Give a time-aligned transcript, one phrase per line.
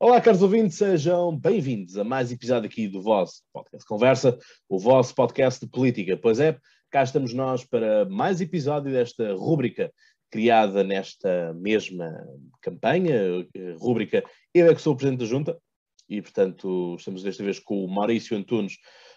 [0.00, 4.38] Olá, caros ouvintes, sejam bem-vindos a mais episódio aqui do vosso podcast Conversa,
[4.68, 6.16] o vosso podcast de política.
[6.16, 6.56] Pois é,
[6.88, 9.92] cá estamos nós para mais episódio desta rúbrica
[10.30, 12.08] criada nesta mesma
[12.60, 13.44] campanha,
[13.80, 14.22] rúbrica
[14.54, 15.58] Eu é que sou o Presidente da Junta,
[16.08, 18.76] e portanto estamos desta vez com o Maurício Antunes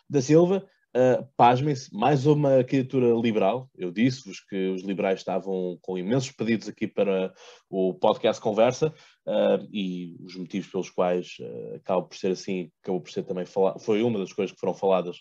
[0.09, 0.67] da Silva.
[0.93, 3.69] Uh, Pasmem-se, mais uma candidatura liberal.
[3.77, 7.33] Eu disse-vos que os liberais estavam com imensos pedidos aqui para
[7.69, 8.93] o podcast Conversa
[9.25, 13.45] uh, e os motivos pelos quais uh, acabou por ser assim, acabou por ser também
[13.45, 15.15] falar, foi uma das coisas que foram faladas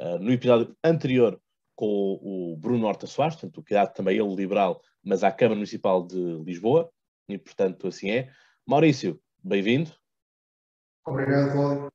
[0.00, 1.40] uh, no episódio anterior
[1.76, 6.04] com o Bruno Horta Soares, portanto, o candidato também ele liberal, mas à Câmara Municipal
[6.04, 6.90] de Lisboa,
[7.28, 8.28] e portanto assim é.
[8.66, 9.92] Maurício, bem-vindo.
[11.06, 11.92] Obrigado, Cláudio.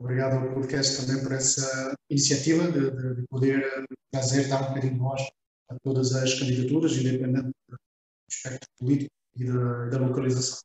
[0.00, 4.94] Obrigado ao podcast também por essa iniciativa de, de, de poder trazer, dar um bocadinho
[4.94, 5.22] de voz
[5.68, 7.76] a todas as candidaturas, independente do
[8.26, 10.60] aspecto político e da, da localização.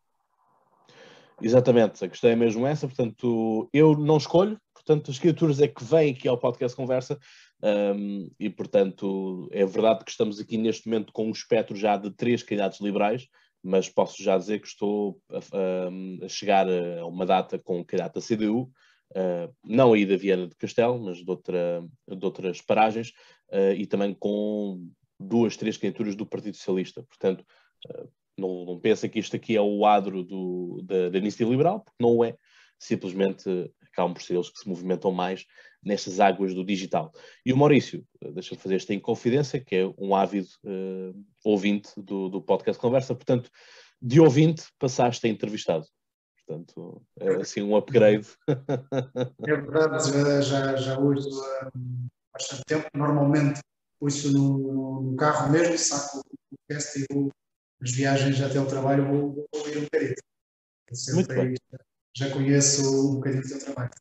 [1.42, 5.84] Exatamente, a questão é mesmo essa, portanto, eu não escolho, portanto, as candidaturas é que
[5.84, 7.20] vêm aqui ao podcast Conversa,
[7.62, 12.10] um, e portanto, é verdade que estamos aqui neste momento com um espectro já de
[12.10, 13.28] três candidatos liberais,
[13.62, 17.86] mas posso já dizer que estou a, a, a chegar a uma data com o
[17.86, 18.72] candidato da CDU,
[19.16, 23.14] Uh, não aí da Viana de Castelo, mas de, outra, de outras paragens,
[23.50, 27.02] uh, e também com duas, três candidaturas do Partido Socialista.
[27.04, 27.46] Portanto,
[27.88, 31.80] uh, não, não pensa que isto aqui é o adro do, da, da Iniciativa Liberal,
[31.80, 32.36] porque não é.
[32.78, 33.50] Simplesmente
[33.90, 35.46] acabam por ser eles que se movimentam mais
[35.82, 37.10] nestas águas do digital.
[37.46, 40.50] E o Maurício, deixa-me fazer esta inconfidência, que é um ávido
[41.46, 43.50] ouvinte do, do podcast Conversa, portanto,
[44.02, 45.86] de ouvinte passaste a entrevistado.
[46.46, 48.28] Portanto, é assim um upgrade.
[49.48, 50.12] É verdade,
[50.44, 51.72] já, já ouço há
[52.34, 52.88] bastante tempo.
[52.94, 53.60] Normalmente
[54.00, 57.32] ouço no, no carro mesmo, saco o podcast e vou,
[57.82, 60.16] as viagens até o trabalho vou, vou ouvir um bocadinho.
[60.94, 61.56] Sempre
[62.16, 63.92] já conheço um bocadinho do teu trabalho.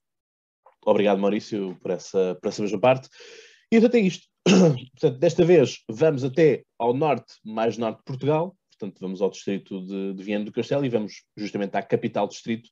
[0.84, 3.09] Obrigado, Maurício, por essa, por essa mesma parte.
[3.72, 4.28] E tem isto.
[4.47, 9.85] Portanto, desta vez vamos até ao norte, mais norte de Portugal, portanto vamos ao distrito
[9.87, 12.69] de, de Viana do Castelo e vamos justamente à capital distrito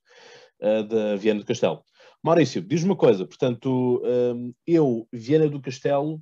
[0.61, 1.83] uh, de Viana do Castelo.
[2.23, 6.21] Maurício, diz-me uma coisa, portanto, um, eu, Viana do Castelo,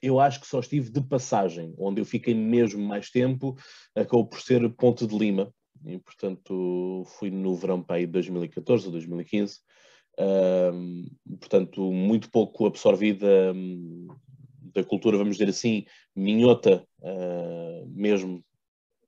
[0.00, 3.56] eu acho que só estive de passagem, onde eu fiquei mesmo mais tempo,
[3.94, 5.52] acabou por ser Ponte de Lima,
[5.84, 9.58] e portanto fui no verão para aí de 2014 ou 2015,
[10.72, 11.08] um,
[11.40, 14.06] portanto muito pouco absorvida um,
[14.74, 18.44] da cultura, vamos dizer assim, minhota, uh, mesmo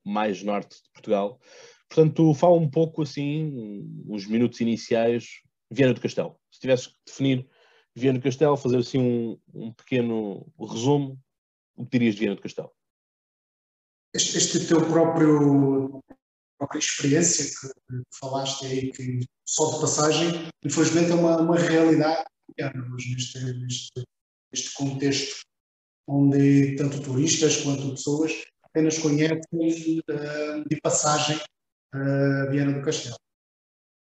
[0.07, 1.41] mais norte de Portugal.
[1.89, 6.39] Portanto, fala um pouco assim, os minutos iniciais, Viana do Castelo.
[6.51, 7.49] Se tivesse que definir
[7.95, 11.19] Viana do Castelo, fazer assim um, um pequeno resumo,
[11.77, 12.71] o que dirias de Viana do Castelo?
[14.15, 16.03] Este, este teu próprio
[16.59, 22.25] própria experiência que, falaste aí, que só de passagem, infelizmente é uma, uma realidade
[22.95, 24.05] hoje neste, neste,
[24.51, 25.41] neste contexto
[26.09, 28.33] onde tanto turistas quanto pessoas
[28.77, 31.39] apenas conhecem uh, de passagem
[31.95, 33.17] uh, Viana do Castelo.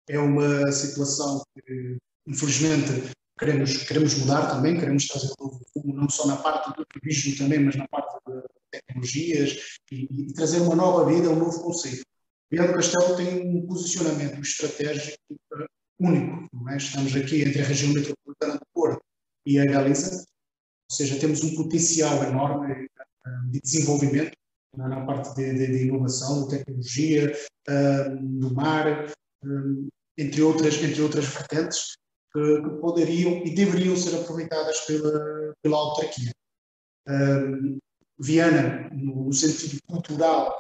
[0.09, 6.09] É uma situação que, infelizmente, queremos, queremos mudar também, queremos trazer um novo rumo, não
[6.09, 10.75] só na parte do turismo também, mas na parte de tecnologias e, e trazer uma
[10.75, 12.05] nova vida, um novo conceito.
[12.51, 15.17] Viana do Castelo tem um posicionamento estratégico
[16.01, 16.49] único.
[16.71, 16.77] É?
[16.77, 19.01] Estamos aqui entre a região metropolitana do Porto
[19.45, 20.25] e a Galiza,
[20.91, 22.89] ou seja, temos um potencial enorme
[23.51, 24.37] de desenvolvimento
[24.77, 27.33] na parte de, de, de inovação, tecnologia,
[27.69, 29.07] uh, no mar,
[29.45, 31.97] uh, entre, outras, entre outras vertentes
[32.33, 36.33] que, que, poderiam e deveriam ser aproveitadas pela, pela autarquia.
[37.09, 37.79] Uh,
[38.19, 40.51] Viana, no, sentido cultural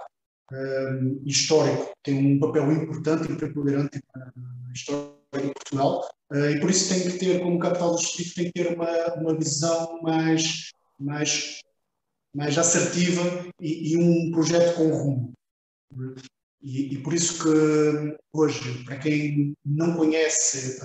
[1.25, 6.93] e histórico, tem um papel importante e preponderante na história de Portugal e por isso
[6.93, 11.63] tem que ter, como capital do distrito, tem que ter uma, uma visão mais, mais
[12.37, 13.23] mais assertiva
[13.61, 15.33] e, e um projeto com rumo.
[16.61, 20.79] E, e, por isso que hoje, para quem não conhece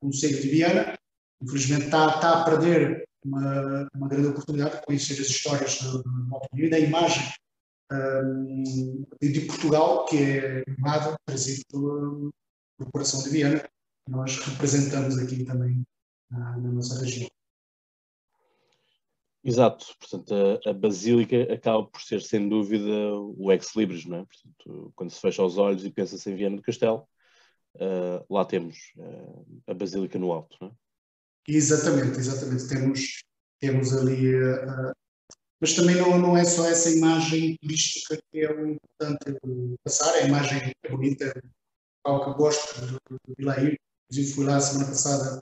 [0.00, 0.94] o Conselho de Viana,
[1.42, 6.40] infelizmente está, está a perder uma, uma, grande oportunidade de conhecer as histórias do, do
[6.54, 7.28] e da imagem
[7.92, 12.30] um, de Portugal, que é animada, trazido pelo,
[12.92, 15.82] coração de Viana, que nós representamos aqui também
[16.30, 17.28] na, na nossa região.
[19.46, 24.24] Exato, portanto, a, a, Basílica acaba por ser, sem dúvida, o ex-libris, não é?
[24.24, 27.06] Portanto, quando se fecha os olhos e pensa-se em Viana do Castelo,
[27.76, 30.72] uh, lá temos uh, a Basílica no alto, não é?
[31.46, 32.66] Exatamente, exatamente.
[32.66, 33.22] Temos,
[33.60, 34.34] temos ali.
[34.34, 34.90] Uh,
[35.60, 39.38] mas também não, não é só essa imagem turística que é o importante
[39.84, 41.32] passar, a imagem é bonita,
[42.04, 42.98] local que eu gosto de,
[43.38, 43.78] de lá ir.
[44.10, 45.40] Inclusive fui lá a semana passada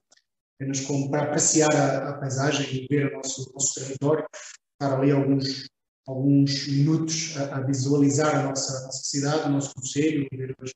[0.55, 4.27] apenas como para apreciar a, a paisagem e ver o nosso, nosso território,
[4.73, 5.67] estar ali alguns,
[6.07, 10.71] alguns minutos a, a visualizar a nossa, a nossa, cidade, o nosso conselho, ver as,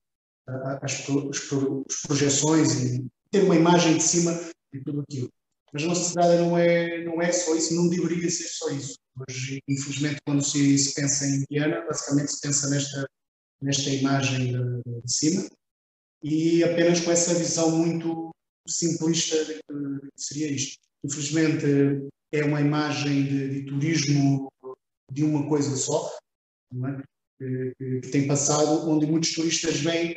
[0.82, 4.32] as, as, as projeções e ter uma imagem de cima
[4.72, 5.28] de tudo aquilo.
[5.72, 8.96] Mas a nossa cidade não é, não é só isso, não deveria ser só isso.
[9.28, 13.06] Hoje, infelizmente, quando se, se pensa em Viana, basicamente se pensa nesta,
[13.60, 15.48] nesta imagem de, de, cima
[16.22, 18.31] e apenas com essa visão muito
[18.70, 19.62] simplista que
[20.17, 20.79] seria isto.
[21.05, 21.65] Infelizmente,
[22.32, 24.53] é uma imagem de, de turismo
[25.11, 26.17] de uma coisa só,
[26.85, 27.03] é?
[27.38, 30.15] que, que, tem passado, onde muitos turistas vêm,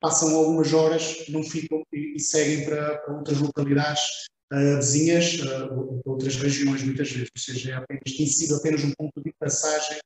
[0.00, 4.02] passam algumas horas, não ficam e, e seguem para, para outras localidades
[4.52, 7.28] uh, vizinhas, uh, outras regiões, muitas vezes.
[7.36, 9.98] Ou seja, é apenas, tem sido apenas um ponto de passagem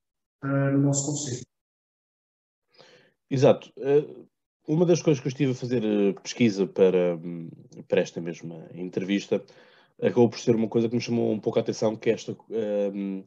[0.44, 1.42] uh, no nosso Conselho.
[3.30, 3.72] Exato.
[4.66, 5.82] Uma das coisas que eu estive a fazer
[6.22, 7.18] pesquisa para,
[7.86, 9.42] para esta mesma entrevista
[10.02, 12.36] acabou por ser uma coisa que me chamou um pouco a atenção, que é esta.
[12.50, 13.24] Um,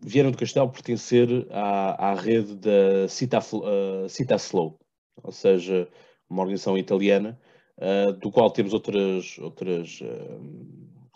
[0.00, 4.78] Vieram do Castelo pertencer à, à rede da Cita, uh, Slow,
[5.22, 5.88] ou seja,
[6.30, 7.38] uma organização italiana
[7.78, 10.40] uh, do qual temos outras, outras, uh,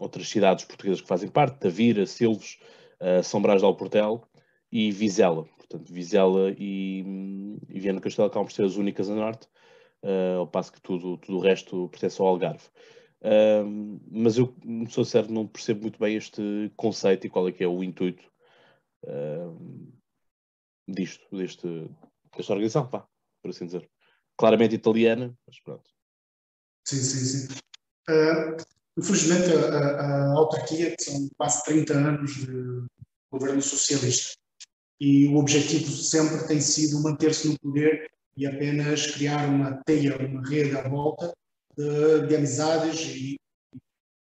[0.01, 2.59] outras cidades portuguesas que fazem parte, Tavira, Silves,
[3.01, 4.27] uh, São Brás de Alportel
[4.73, 5.45] e Vizela.
[5.45, 7.05] Portanto, Vizela e,
[7.69, 9.47] e Viana do Castelo acabam por ser as únicas a norte,
[10.37, 12.65] ao passo que tudo, tudo o resto pertence ao Algarve.
[14.11, 14.55] mas eu,
[14.89, 18.25] sou certo, não percebo muito bem este conceito e qual é que é o intuito
[20.89, 21.67] disto, deste,
[22.37, 23.07] desta organização, pá,
[23.43, 23.89] por assim dizer.
[24.37, 25.89] Claramente italiana, mas pronto.
[26.87, 27.55] Sim, sim, sim.
[28.09, 28.57] Uh,
[28.99, 32.87] infelizmente, a, a, a, autarquia, que são quase 30 anos de
[33.31, 34.37] governo socialista,
[35.03, 40.49] e o objetivo sempre tem sido manter-se no poder e apenas criar uma teia, uma
[40.49, 41.35] rede à volta
[41.77, 43.37] de, de amizades e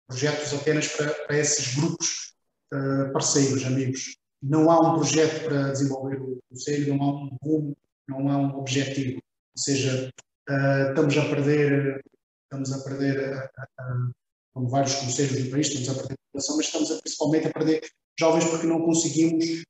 [0.09, 2.33] projetos apenas para, para esses grupos
[2.73, 4.17] uh, parceiros, amigos.
[4.43, 7.77] Não há um projeto para desenvolver o conselho, não há um rumo,
[8.09, 9.17] não há um objetivo.
[9.17, 10.11] Ou seja,
[10.49, 12.03] uh, estamos a perder
[12.45, 14.11] estamos a perder, a, a,
[14.55, 17.81] como vários conselhos do país, estamos a perder a população, mas estamos principalmente a perder
[18.19, 19.65] jovens porque não conseguimos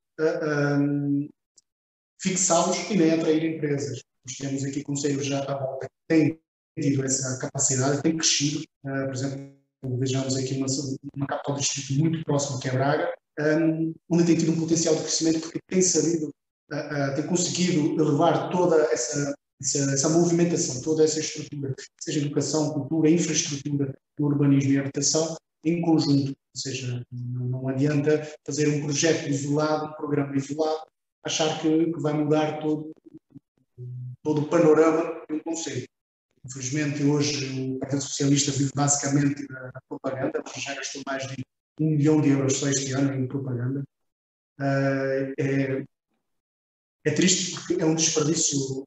[2.21, 4.01] fixá-los e nem atrair empresas.
[4.25, 6.41] Nós temos aqui conselhos já à volta que têm
[6.79, 8.63] tido essa capacidade, têm crescido.
[8.85, 10.67] Uh, por exemplo, vejamos aqui uma,
[11.15, 15.03] uma capital distrito muito próxima, que é Braga, um, onde tem tido um potencial de
[15.03, 16.29] crescimento porque tem sabido,
[16.73, 23.09] uh, tem conseguido elevar toda essa essa, essa, movimentação, toda essa estrutura, seja educação, cultura,
[23.09, 26.35] infraestrutura, urbanismo e habitação, em conjunto.
[26.55, 30.87] Ou seja, não, não adianta fazer um projeto isolado, um programa isolado,
[31.25, 32.93] achar que, que vai mudar todo,
[34.23, 35.87] todo o panorama um conselho.
[36.45, 41.45] Infelizmente, hoje o Partido Socialista vive basicamente da propaganda, já gastou mais de
[41.81, 43.83] um milhão de euros só este ano em propaganda.
[44.61, 45.85] Uh, é,
[47.05, 48.87] é triste porque é um desperdício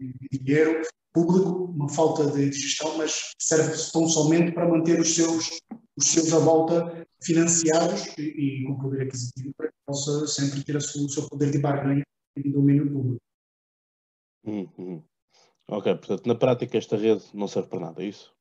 [0.00, 5.60] de dinheiro público, uma falta de gestão, mas serve tão somente para manter os seus,
[5.96, 10.80] os seus à volta financiados e, e com poder aquisitivo para que possa sempre ter
[10.80, 12.02] sua, o seu poder de barganha
[12.36, 13.22] e de domínio público.
[14.44, 15.02] Uhum.
[15.68, 18.34] Ok, portanto, na prática esta rede não serve para nada, é isso?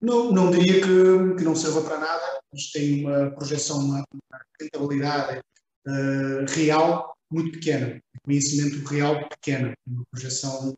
[0.00, 4.40] Não, não diria que, que não serve para nada, mas tem uma projeção, uma, uma
[4.60, 5.40] rentabilidade
[5.86, 10.74] uh, real muito pequena, conhecimento real pequena, uma projeção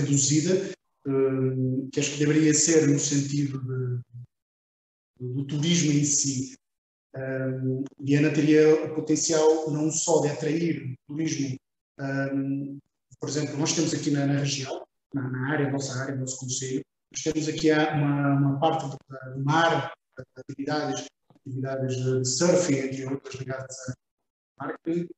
[0.00, 0.72] reduzida,
[1.06, 4.00] uh, que acho que deveria ser no sentido de,
[5.20, 6.56] do turismo em si.
[7.14, 11.56] Uh, Viana teria o potencial não só de atrair turismo,
[11.98, 12.78] um,
[13.18, 16.82] por exemplo, nós temos aqui na, na região, na, na, área, nossa área, nosso conselho,
[17.10, 19.92] nós temos aqui uma, uma parte do, mar,
[20.36, 23.76] atividades, atividades de surfing, entre outras ligadas
[24.58, 25.08] a mar, que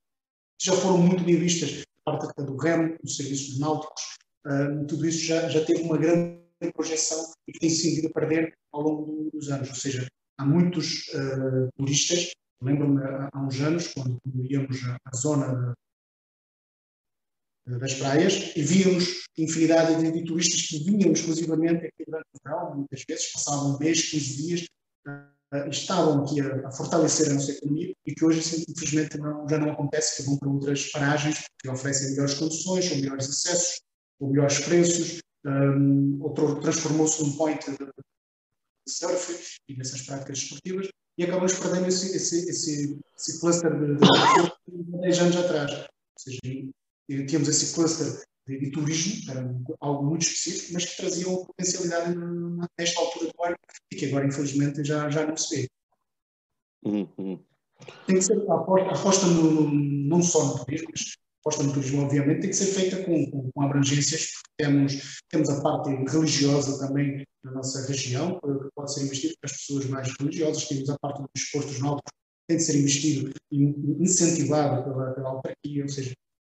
[0.59, 5.25] já foram muito bem vistas, a parte do remo, dos serviços náuticos, uh, tudo isso
[5.25, 6.41] já, já teve uma grande
[6.75, 9.69] projeção e que tem se vindo a perder ao longo dos anos.
[9.69, 10.07] Ou seja,
[10.39, 12.31] há muitos uh, turistas,
[12.63, 14.19] lembro-me há, há, uns anos, quando,
[14.51, 15.75] íamos à, zona
[17.67, 22.77] das praias e víamos infinidade de, de, turistas que vinham exclusivamente aqui durante o verão,
[22.77, 24.67] muitas vezes passavam um mês, 15 dias,
[25.07, 29.49] uh, estavam aqui a, a, fortalecer a nossa economia e que hoje, assim, infelizmente, não,
[29.49, 33.81] já não acontece, que vão para outras paragens que oferecem melhores condições, ou melhores acessos,
[34.21, 35.21] ou melhores preços.
[35.45, 36.21] Um,
[36.61, 42.49] transformou-se num point de, de surf e dessas práticas esportivas e acabamos perdendo esse, esse,
[42.49, 45.71] esse, esse cluster de, de, de 10 anos atrás.
[45.73, 46.39] Ou seja,
[47.27, 52.17] tínhamos esse cluster e turismo, era algo muito específico, mas que traziam potencialidade
[52.79, 53.57] nesta altura do ano
[53.93, 55.69] e que agora, infelizmente, já, já não se vê.
[56.85, 57.45] Uhum.
[58.07, 61.63] Tem que ser a aposta, a aposta no, não só no turismo, mas a aposta
[61.63, 65.63] no turismo, obviamente, tem que ser feita com, com, com abrangências, porque temos, temos a
[65.63, 70.69] parte religiosa também na nossa região, que pode ser investido para as pessoas mais religiosas,
[70.69, 72.13] temos a parte dos desportos náuticos,
[72.47, 73.65] tem de ser investido e
[74.01, 76.13] incentivado pela, pela autarquia, ou seja,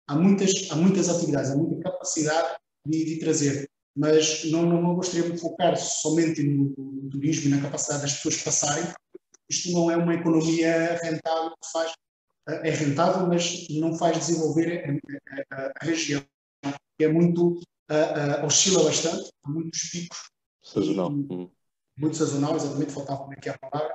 [0.08, 4.94] há muitas, há muitas atividades, há muita capacidade de, de trazer, mas não, não, não
[4.94, 8.84] gostaria de focar somente no, no, turismo e na capacidade das pessoas passarem,
[9.48, 11.92] isto não é uma economia rentável que faz,
[12.46, 15.00] é rentável, mas não faz desenvolver
[15.50, 16.24] a, a, a região,
[16.98, 20.18] que é muito, a, oscila bastante, há muitos picos.
[20.62, 21.10] Sazonal.
[21.10, 21.50] Hum.
[21.96, 23.94] muito sazonal, exatamente, faltava aqui a palavra,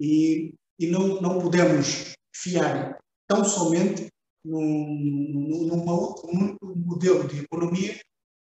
[0.00, 4.08] e, e não, não podemos fiar tão somente
[4.44, 8.00] num, num, num modelo de economia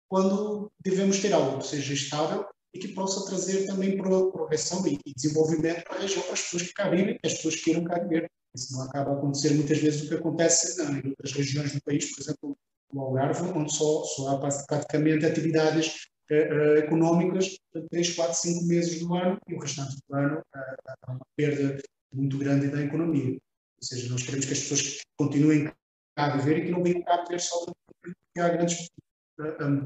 [0.09, 5.83] quando devemos ter algo que seja estável e que possa trazer também progressão e, desenvolvimento
[5.83, 8.29] para a região, para as pessoas que cá vivem, que as pessoas queiram cá viver.
[8.55, 12.13] Isso não acaba a acontecer muitas vezes o que acontece em outras regiões do país,
[12.13, 12.57] por exemplo,
[12.93, 18.99] no Algarve, onde só, só há praticamente atividades uh, económicas de 3, 4, 5 meses
[18.99, 21.81] do ano e o restante do ano uh, há uma perda
[22.13, 23.33] muito grande da economia.
[23.33, 25.71] Ou seja, nós queremos que as pessoas continuem
[26.17, 28.89] a viver e que não venham cá viver só porque há grandes,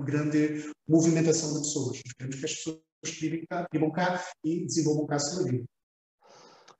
[0.03, 2.01] grande movimentação de pessoas.
[2.03, 2.79] Nós queremos que as pessoas
[3.49, 5.65] cá, vivam cá e desenvolvam cá a sua vida.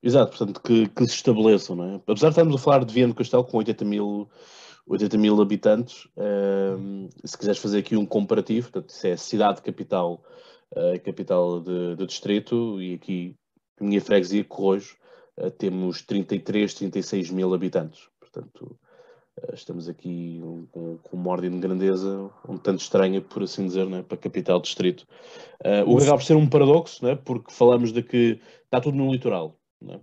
[0.06, 1.96] Exato, portanto, que, que, se estabeleçam, não é?
[1.96, 4.30] Apesar de estarmos a falar de Viana do Castelo com 80 mil,
[4.88, 9.18] 80 mil habitantes, um, ehm, se quiseres fazer aqui um comparativo, portanto, isso é a
[9.18, 10.24] cidade capital,
[10.74, 13.36] uh, capital de, do distrito, e aqui,
[13.82, 14.96] minha freguesia, Corrojo,
[15.40, 18.08] uh, temos 33, 36 mil habitantes.
[18.20, 18.78] Portanto,
[19.42, 20.40] uh, estamos aqui
[20.72, 24.22] com, com, uma ordem de grandeza um tanto estranha, por assim dizer, né, para a
[24.22, 25.08] capital do distrito.
[25.88, 29.12] o que acaba por ser um paradoxo, né, porque falamos de que está tudo no
[29.12, 30.02] litoral, né,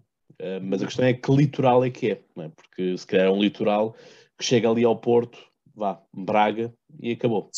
[0.61, 3.41] mas a questão é que litoral é que é, né, porque se calhar é um
[3.43, 3.95] litoral
[4.39, 5.39] que chega ali ao Porto,
[5.75, 7.51] vá, Braga, e acabou.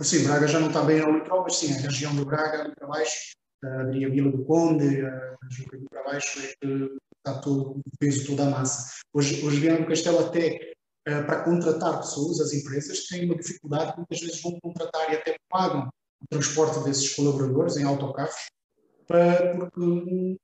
[0.00, 2.74] Sim, Braga já não está bem ao litoral, mas sim, a região de Braga, ali
[2.74, 7.82] para baixo, a Vila do Conde, a ali para baixo, é que está todo o
[7.98, 8.98] peso, toda a massa.
[9.12, 10.72] Hoje, hoje Viana do Castelo até
[11.08, 15.36] uh, para contratar pessoas, as empresas têm uma dificuldade, muitas vezes vão contratar e até
[15.48, 15.88] pagam
[16.22, 18.48] o transporte desses colaboradores em autocarros,
[19.10, 20.36] uh, porque,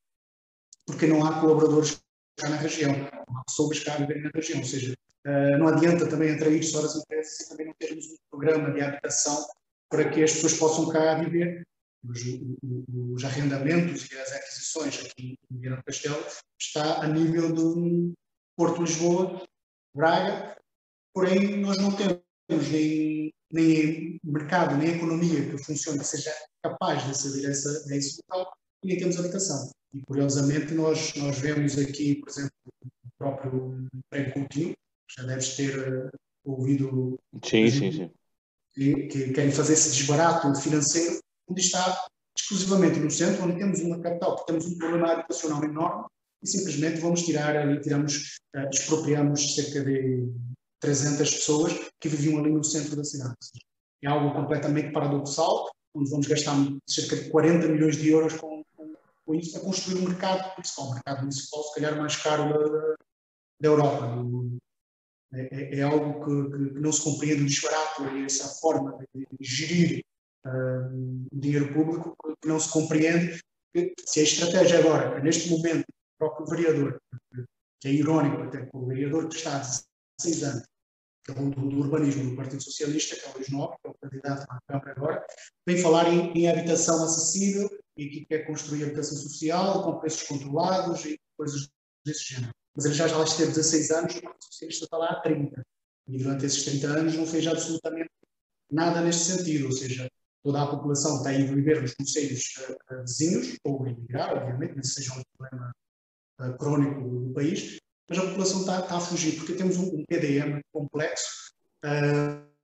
[0.86, 2.00] porque não há colaboradores
[2.38, 4.94] cá na região, não há pessoas cá a viver na região, ou seja,
[5.26, 8.80] uh, não adianta também atrair só as empresas e também não termos um programa de
[8.80, 9.46] habitação
[9.90, 11.66] para que as pessoas possam cá viver
[12.04, 12.20] os,
[13.14, 16.22] os, arrendamentos e as aquisições aqui em Viana do Castelo
[16.60, 18.12] está a nível do
[18.56, 19.42] Porto Lisboa,
[19.94, 20.56] Braga,
[21.14, 27.46] porém nós não temos nem, nem mercado, nem economia que funcione, que seja capaz de
[27.46, 28.52] essa, a esse local,
[28.84, 29.70] e nem temos habitação.
[29.96, 34.76] E curiosamente nós, nós vemos aqui, por exemplo, o próprio Prêmio Coutinho,
[35.16, 36.10] já deves ter uh,
[36.44, 38.10] ouvido sim, sim, sim.
[38.74, 43.98] Que, que querem fazer esse desbarato financeiro onde está exclusivamente no centro, onde temos uma
[43.98, 46.04] capital, que temos um problema habitacional enorme
[46.42, 50.28] e simplesmente vamos tirar, ali, tiramos, uh, expropriamos cerca de
[50.80, 53.34] 300 pessoas que viviam ali no centro da cidade.
[54.02, 56.54] É algo completamente paradoxal, onde vamos gastar
[56.86, 58.55] cerca de 40 milhões de euros com,
[59.26, 62.52] com, com isso a construir um mercado municipal, um mercado municipal se calhar mais caro
[62.52, 62.94] da,
[63.60, 64.24] da Europa.
[65.34, 70.04] É, é, é algo que, que, não se compreende o disparate, essa forma de, gerir
[70.46, 73.40] uh, dinheiro público que não se compreende
[73.74, 77.00] que, se a estratégia agora, neste momento, o próprio vereador,
[77.80, 79.58] que é irónico até que o vereador que está há
[80.20, 80.66] 16 anos,
[81.24, 83.88] que é um do, do, urbanismo do Partido Socialista, que é o Luís Nobre, que
[83.88, 85.26] é o candidato à Câmara agora,
[85.66, 91.04] vem falar em, em habitação acessível e que quer construir habitação social com preços controlados
[91.04, 91.68] e coisas
[92.04, 92.52] desse género.
[92.74, 95.66] Mas ele já, já esteve 16 anos e o Partido Socialista está lá há 30.
[96.08, 98.10] E durante esses 30 anos não fez absolutamente
[98.70, 100.08] nada neste sentido, ou seja,
[100.42, 102.54] toda a população está a viver nos conselhos
[103.00, 105.72] vizinhos, ou a emigrar, obviamente, não seja um problema
[106.58, 110.60] crónico do país, mas a população está, está a fugir, porque temos um, um PDM
[110.72, 111.52] complexo,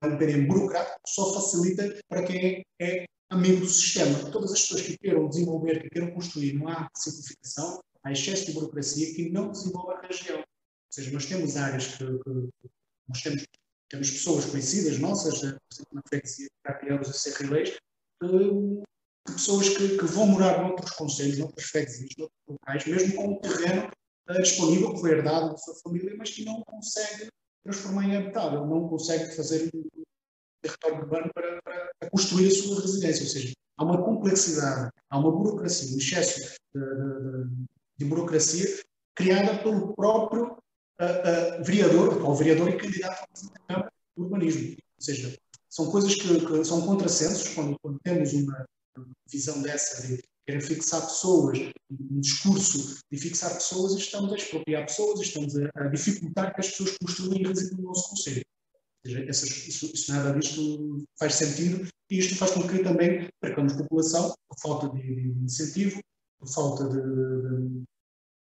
[0.05, 4.31] um PDM burocrático, que só facilita para quem é, é amigo do sistema.
[4.31, 8.53] Todas as pessoas que queiram desenvolver, que queiram construir, não há simplificação, há excesso de
[8.53, 10.39] burocracia que não desenvolve a região.
[10.39, 10.45] Ou
[10.91, 12.71] seja, nós temos áreas que, que
[13.09, 13.45] nós temos
[13.93, 15.61] temos pessoas conhecidas nossas, por exemplo,
[15.93, 17.77] na freguesia de Carpielos e Serrilês,
[18.23, 18.83] de
[19.27, 23.91] pessoas que, que, vão morar noutros conselhos, noutras freguesias, noutros locais, mesmo com um terreno
[24.31, 27.29] uh, disponível que foi herdado da sua família, mas que não consegue
[27.63, 29.71] transformar em habitável, não consegue fazer
[30.63, 33.25] território urbano para, para, construir a sua residência.
[33.25, 37.67] Ou seja, há uma complexidade, há uma burocracia, um excesso de, de,
[37.99, 38.67] de burocracia
[39.15, 40.53] criada pelo próprio
[41.01, 44.71] uh, uh, vereador, ou vereador e candidato à Câmara do Urbanismo.
[44.71, 45.37] Ou seja,
[45.69, 48.67] são coisas que, que são contrassensos quando, quando, temos uma
[49.31, 51.59] visão dessa de querer fixar pessoas,
[51.91, 56.71] um discurso de fixar pessoas, estamos a expropriar pessoas, estamos a, a dificultar que as
[56.71, 58.43] pessoas construam e residem no nosso conselho.
[59.05, 64.33] Essas, isso, isso, nada disto faz sentido e isto faz com que também percamos população
[64.49, 66.01] por falta de, incentivo,
[66.39, 67.85] por falta de,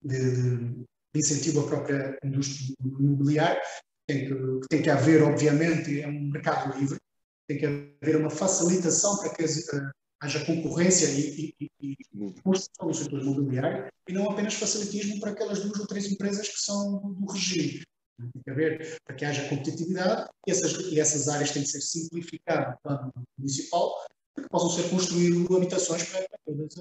[0.03, 3.63] de, de, incentivo à própria indústria imobiliária.
[4.09, 6.99] Tem que, tem que haver, obviamente, é um mercado livre,
[7.47, 9.91] tem que haver uma facilitação para que uh,
[10.21, 11.97] haja concorrência e, e, e,
[12.43, 16.61] construção no setor imobiliário e não apenas facilitismo para aquelas duas ou três empresas que
[16.61, 17.83] são do regime.
[18.33, 22.81] Tem que haver para que haja competitividade essas, essas áreas têm que ser simplificadas no
[22.83, 23.95] plano municipal
[24.35, 26.79] para que possam ser construídas habitações para, para todas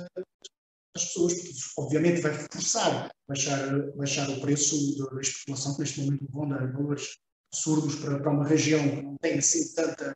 [0.96, 6.01] as pessoas, porque isso obviamente vai forçar baixar, baixar o preço da especulação que neste
[6.01, 7.17] momento ronda valores
[7.53, 10.15] absurdos para, para uma região que não tem assim tanta,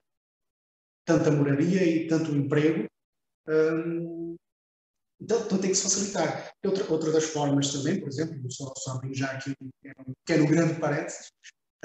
[1.05, 2.87] tanta moradia e tanto emprego.
[3.47, 4.35] Hum,
[5.23, 6.51] então, então, tem que se facilitar.
[6.65, 11.31] Outra, outra das formas também, por exemplo, só, só já aqui um pequeno grande parênteses,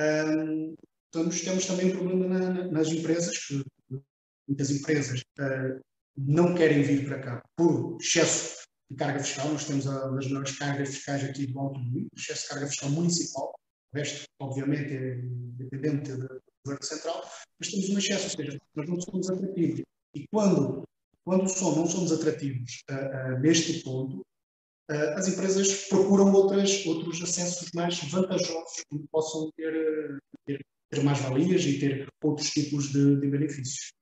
[0.00, 0.75] um,
[1.12, 3.64] temos, temos também um problema na, nas empresas, que
[4.49, 5.80] muitas empresas uh,
[6.16, 9.49] não querem vir para cá por excesso de carga fiscal.
[9.50, 13.54] Nós temos das maiores cargas fiscais aqui do Alto Domingo, excesso de carga fiscal municipal.
[13.92, 15.14] O resto, obviamente, é
[15.62, 19.83] dependente do governo central, mas temos um excesso, ou seja, nós não somos atrativos.
[20.14, 20.85] E quando
[21.29, 22.83] quando só não somos atrativos
[23.43, 24.25] neste ponto,
[24.89, 31.79] as empresas procuram outras, outros acessos mais vantajosos, onde possam ter, ter, ter mais-valias e
[31.79, 33.93] ter outros tipos de, de, benefícios.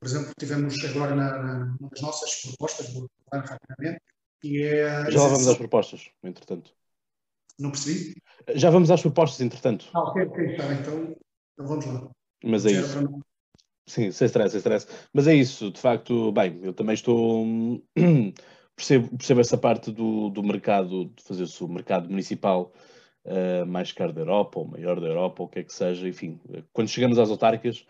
[0.00, 4.00] Por exemplo, tivemos agora na, na, uma das nossas propostas, vou falar rapidamente,
[4.40, 5.10] que é.
[5.10, 6.74] Já vamos às propostas, entretanto.
[7.58, 8.14] Não percebi?
[8.54, 9.90] Já vamos às propostas, entretanto.
[9.92, 11.14] Ah, ok, ok, tá, então,
[11.52, 12.10] então vamos lá.
[12.42, 12.98] Mas é isso.
[13.88, 14.86] Sim, sem stress, sem stress.
[15.12, 17.44] Mas é isso, de facto, bem, eu também estou.
[18.76, 22.72] percebo, percebo essa parte do, do mercado, de fazer-se o mercado municipal
[23.24, 26.06] uh, mais caro da Europa, ou maior da Europa, ou o que é que seja,
[26.06, 26.38] enfim.
[26.72, 27.86] Quando chegamos às autárquicas,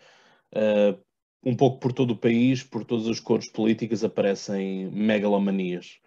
[0.55, 0.97] uh,
[1.43, 5.99] um pouco por todo o país, por todas as cores políticas, aparecem megalomanias.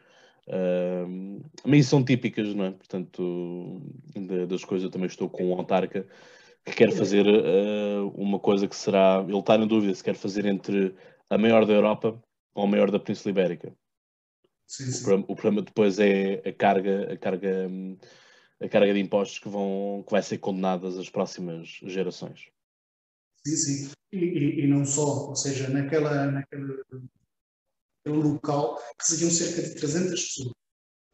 [0.48, 2.70] Uh, mas são típicas, não é?
[2.70, 3.82] Portanto,
[4.48, 6.06] das coisas eu também estou com um autarca
[6.64, 9.24] que quer fazer uh, uma coisa que será.
[9.26, 10.94] Ele está na dúvida se quer fazer entre
[11.28, 12.22] a maior da Europa
[12.54, 13.74] ou a maior da Península Ibérica.
[14.66, 15.00] Sim, sim.
[15.00, 17.68] O, problema, o, problema, depois é a carga, a carga,
[18.60, 22.48] a carga de impostos que, vão, que vai ser condenadas às próximas gerações.
[23.46, 23.90] Sim, sim.
[24.12, 26.80] E, e, e não só, ou seja, naquela, naquele,
[28.06, 30.52] local que seriam cerca de 300 pessoas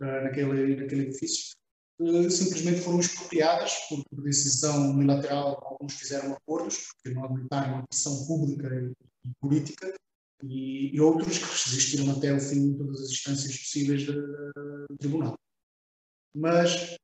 [0.00, 1.56] uh, naquele, naquele edifício,
[2.30, 5.60] simplesmente foram expropriadas por, decisão unilateral.
[5.64, 8.68] Alguns fizeram acordos, porque não aguentaram a pressão pública
[9.24, 9.94] e, política,
[10.42, 15.38] e, e, outros que resistiram até o fim de todas as instâncias possíveis do tribunal.
[16.34, 16.96] Mas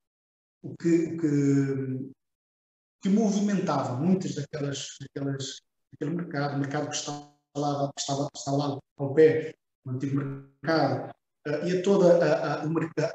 [0.63, 2.11] o que, o que,
[3.03, 5.61] que movimentava muitas daquelas, daquelas,
[5.93, 9.55] daquele mercado, o mercado que estava que estava, que estava lá ao pé,
[9.85, 11.11] o antigo mercado,
[11.47, 12.73] uh, e a toda a, a, o,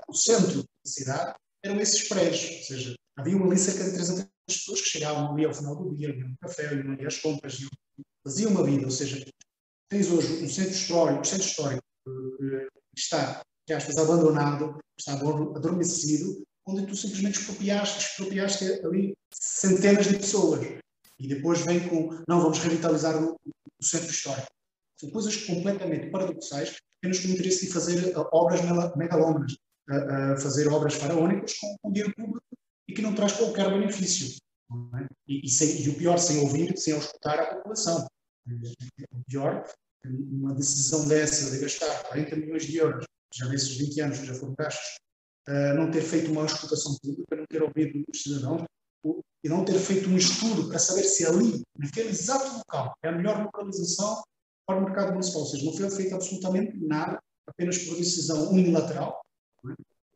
[0.08, 4.82] o centro da cidade, eram esses prédios, ou seja, havia ali cerca de 300 pessoas
[4.82, 7.70] que chegavam ali ao final do dia, iam um café, iam ali às compras, iam,
[8.24, 9.26] faziam uma vida, ou seja,
[9.90, 15.14] tens hoje um centro histórico, um centro histórico eh, que está, que aspas, abandonado, está
[15.14, 20.66] adormecido, onde tu simplesmente expropriaste, expropriaste ali centenas de pessoas.
[21.20, 24.48] E depois vem com, não, vamos revitalizar o, o centro histórico.
[24.98, 28.62] São coisas completamente paradoxais, apenas com o interesse de fazer eh, obras
[28.96, 29.58] megalómanas
[29.90, 32.42] a, fazer obras faraónicas com, com dinheiro público
[32.88, 34.38] e que não traz qualquer benefício.
[34.72, 35.08] É?
[35.28, 38.08] E, e, sem, e, o pior, sem ouvir, sem escutar a população.
[38.48, 39.64] O pior,
[40.06, 44.34] uma decisão dessa de gastar 40 milhões de euros, já nesses 20 anos que já
[44.34, 44.98] foram gastos,
[45.48, 48.64] uh, não ter feito uma escutação pública, não ter ouvido os cidadãos
[49.44, 53.12] e não ter feito um estudo para saber se ali, naquele exato local, é a
[53.12, 54.22] melhor localização
[54.68, 55.42] para o mercado municipal.
[55.42, 59.22] Ou seja, não foi feito absolutamente nada, apenas por decisão unilateral,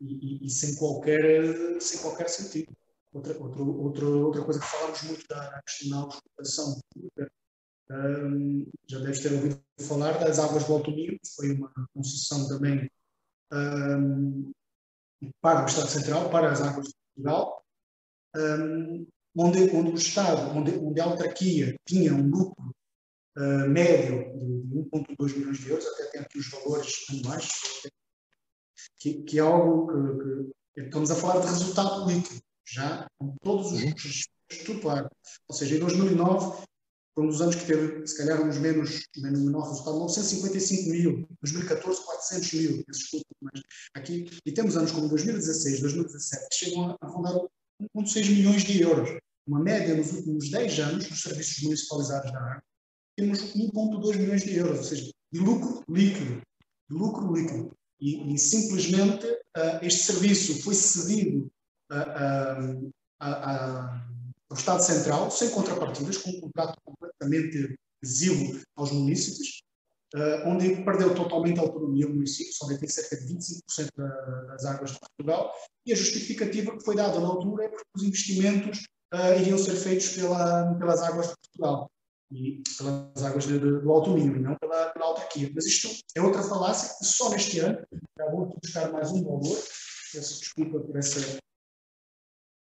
[0.02, 2.72] e, e, sem, qualquer, sem qualquer sentido.
[3.14, 6.82] Outra, outra, outra, outra coisa que falamos muito da questão da auscultação
[7.92, 12.90] um, já deves ter ouvido falar das águas do Alto Minho, foi uma concessão também
[13.52, 14.52] um,
[15.42, 17.64] para o Estado Central, para as águas de Portugal,
[18.36, 22.74] um, onde, onde o Estado, onde, onde a autarquia tinha um lucro
[23.38, 27.50] uh, médio de 1,2 milhões de euros, até tem aqui os valores anuais,
[29.04, 33.74] que, que é algo que, que, estamos a falar de resultado líquido, já com todos
[33.74, 34.28] os custos,
[34.82, 35.10] claro.
[35.50, 36.64] Ou seja, em 2009
[37.14, 41.28] foi um dos anos que teve, se calhar, uns menos, menos menor resultado, 955 mil,
[41.42, 43.62] 2014, 400 mil, desculpa, mas
[43.94, 47.34] aqui, e temos anos como 2016, 2017, que chegam a, rondar
[47.96, 49.10] 1,6 milhões de euros.
[49.46, 52.64] Uma média nos últimos 10 anos dos serviços municipalizados da água,
[53.18, 56.42] temos 1,2 milhões de euros, ou seja, de lucro líquido.
[56.90, 57.70] De lucro líquido.
[58.04, 61.50] E, e simplesmente uh, este serviço foi cedido
[61.90, 64.04] uh, uh,
[64.50, 69.64] ao Estado Central, sem contrapartidas, com um contrato completamente exíguo aos municípios,
[70.16, 73.90] uh, onde perdeu totalmente a autonomia o município, só detém cerca de 25%
[74.48, 75.54] das águas de Portugal,
[75.86, 79.76] e a justificativa que foi dada na altura é porque os investimentos uh, iriam ser
[79.76, 81.90] feitos pela, pelas águas de Portugal
[82.34, 85.52] e pelas águas de, do Alto Minho, não pela, pela autarquia.
[85.54, 87.86] Mas isto é outra falácia que só neste ano,
[88.18, 89.64] já vou buscar mais um valor,
[90.12, 91.20] peço desculpa por essa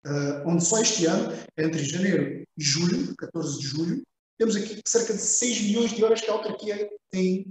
[0.07, 4.03] uh, onde só este ano, entre janeiro e julho, 14 de julho,
[4.39, 7.47] temos aqui cerca de 6 milhões de euros que a autarquia tem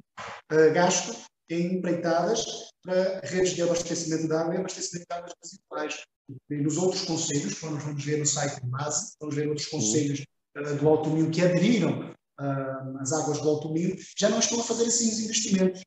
[0.52, 1.16] uh, gasto
[1.50, 2.46] em empreitadas
[2.84, 6.04] para redes de abastecimento de água e abastecimento de águas residuais.
[6.50, 9.68] E nos outros conselhos, quando nós vamos ver no site de base, vamos ver outros
[9.68, 10.24] conselhos
[10.58, 14.60] uh, do Alto Minho que aderiram uh, às águas do Alto Minho, já não estão
[14.60, 15.84] a fazer assim os investimentos.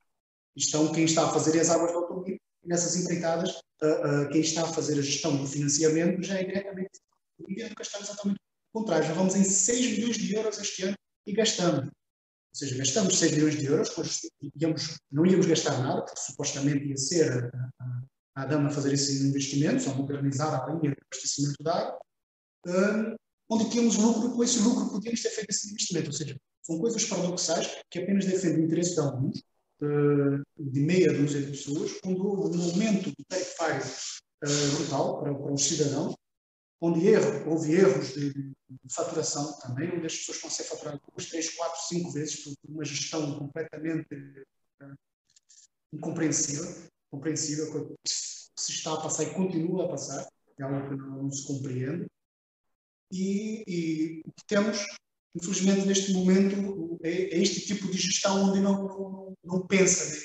[0.57, 4.41] Estão, quem está a fazer as águas do Alto Minho, e nessas empreitadas, uh, quem
[4.41, 7.01] está a fazer a gestão do financiamento já é diretamente
[7.49, 8.38] e nunca está exatamente
[8.73, 9.07] o contrário.
[9.07, 11.87] Já vamos em 6 milhões de euros este ano e gastamos.
[11.87, 14.21] Ou seja, gastamos 6 milhões de euros, pois
[14.61, 19.23] íamos, não íamos gastar nada, porque supostamente ia ser a, a, a Dama fazer esses
[19.23, 21.99] investimentos, a modernizar a linha de abastecimento de água,
[23.53, 26.09] onde tínhamos lucro, com esse lucro podíamos ter feito esse investimento.
[26.09, 29.43] Ou seja, são coisas paradoxais que apenas defendem o interesse de alguns
[30.59, 35.62] de meia dúzia de pessoas, quando houve um aumento tarifário uh, brutal para, para os
[35.62, 36.15] cidadãos,
[36.81, 38.55] onde erro, houve erros de, de,
[38.95, 42.55] faturação também, onde as pessoas estão a ser faturadas duas, três, quatro, cinco vezes por,
[42.69, 44.95] uma gestão completamente uh,
[45.93, 51.25] incompreensível, compreensível, que se está a passar e continua a passar, é algo que não,
[51.25, 52.07] não se compreende.
[53.12, 54.79] E, e temos
[55.35, 60.20] infelizmente, neste momento, é, é, este tipo de gestão onde não, não, pensa,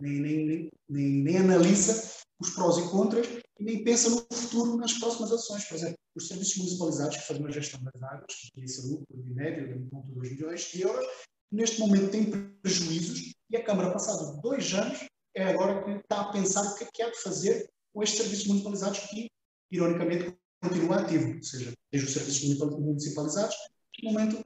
[0.00, 2.10] nem, nem, nem, nem, analisa
[2.40, 3.26] os prós e contras
[3.58, 5.64] e nem pensa no futuro, nas próximas ações.
[5.64, 9.06] Por exemplo, os serviços municipalizados que fazem a gestão das águas, que tem esse lucro
[9.10, 11.06] de médio de 1,2 milhões de euros,
[11.50, 12.30] neste momento têm
[12.62, 16.84] prejuízos e a Câmara, passado dois anos, é agora que está a pensar o que
[16.84, 19.30] é que há de fazer com estes serviços municipalizados que,
[19.70, 23.56] ironicamente, continua ativo, ou seja, desde os serviços municipalizados
[24.02, 24.44] no momento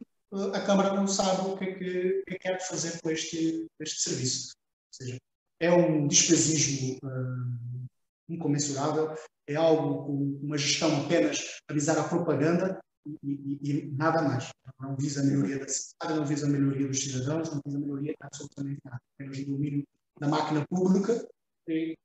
[0.55, 4.55] a Câmara não sabe o que é que, que, é fazer com este, este serviço.
[4.57, 5.19] Ou seja,
[5.61, 7.87] é um despesismo uh,
[8.29, 9.15] incomensurável,
[9.47, 14.51] é algo com uma gestão apenas a visar a propaganda e, e, e, nada mais.
[14.81, 17.81] Não visa a melhoria da cidade, não visa a melhoria dos cidadãos, não visa a
[17.81, 19.01] melhoria de absolutamente nada.
[19.15, 19.87] Apenas o domínio
[20.19, 21.27] da máquina pública
[21.69, 21.97] e,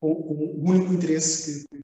[0.00, 1.81] com, com, o único interesse que.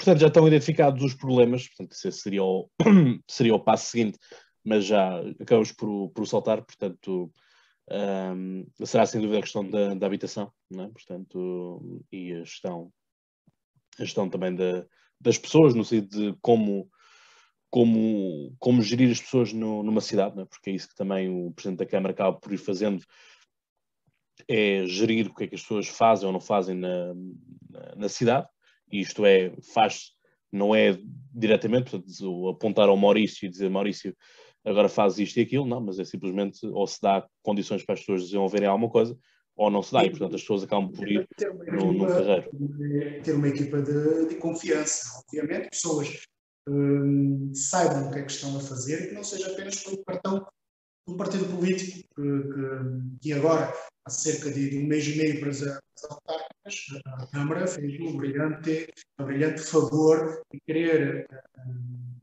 [0.00, 2.70] Portanto, já estão identificados os problemas, portanto, esse seria o,
[3.28, 4.18] seria o passo seguinte,
[4.64, 7.30] mas já acabamos por, por saltar, portanto,
[8.34, 10.88] um, será sem dúvida a questão da, da habitação, é?
[10.88, 12.90] portanto, e a gestão,
[13.98, 14.86] a gestão também da,
[15.20, 16.88] das pessoas, no sentido de como,
[17.68, 20.46] como, como gerir as pessoas no, numa cidade, é?
[20.46, 23.04] porque é isso que também o Presidente da Câmara acaba por ir fazendo,
[24.48, 27.12] é gerir o que é que as pessoas fazem ou não fazem na,
[27.68, 28.48] na, na cidade,
[28.92, 30.12] isto é, faz,
[30.52, 30.98] não é
[31.32, 34.16] diretamente, portanto, apontar ao Maurício e dizer Maurício,
[34.64, 38.00] agora faz isto e aquilo, não, mas é simplesmente ou se dá condições para as
[38.00, 39.16] pessoas desenvolverem alguma coisa,
[39.56, 41.28] ou não se dá, e portanto as pessoas acabam por ir
[41.72, 42.50] no, no carreiro.
[43.22, 46.22] Ter uma equipa de, de confiança, obviamente, pessoas
[46.68, 50.02] hum, saibam o que é que estão a fazer e que não seja apenas pelo
[50.04, 50.46] cartão
[51.06, 53.72] do partido político que, que, que agora,
[54.04, 58.88] há cerca de um mês e meio para as, autárquicas, a Câmara fez um brilhante,
[59.18, 61.26] um brilhante favor de querer
[61.66, 62.16] um,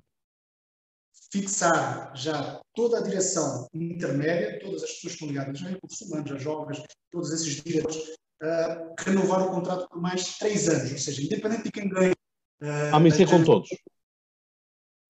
[1.31, 6.31] fixar já toda a direção intermédia, todas as pessoas que estão ligadas a recursos humanos,
[6.31, 7.97] a jovens, todos esses diretores,
[8.41, 12.13] uh, renovar o contrato por mais três anos, ou seja, independente de quem ganhe.
[12.61, 13.69] Uh, ah, mas isso é com todos?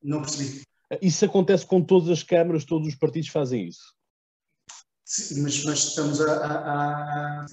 [0.04, 0.64] Não percebi.
[1.02, 3.97] Isso acontece com todas as câmaras, todos os partidos fazem isso.
[5.42, 7.46] Mas, mas estamos a, a, a,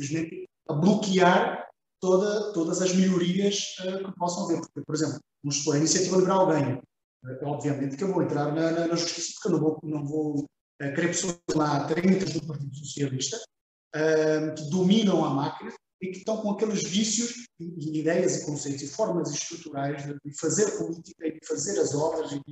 [0.69, 1.69] a bloquear
[2.01, 4.61] toda, todas as melhorias uh, que possam haver.
[4.61, 6.83] Porque, por exemplo, vamos supor, a iniciativa liberal ganha.
[7.25, 10.05] Uh, obviamente que eu vou entrar na, na, na, justiça porque eu não vou, não
[10.05, 10.47] vou uh,
[10.79, 13.41] querer pessoas lá tremendas do Partido Socialista
[14.57, 18.89] que dominam a máquina e que estão com aqueles vícios e, ideias e conceitos e
[18.89, 22.43] formas estruturais de, fazer política e de fazer as obras e,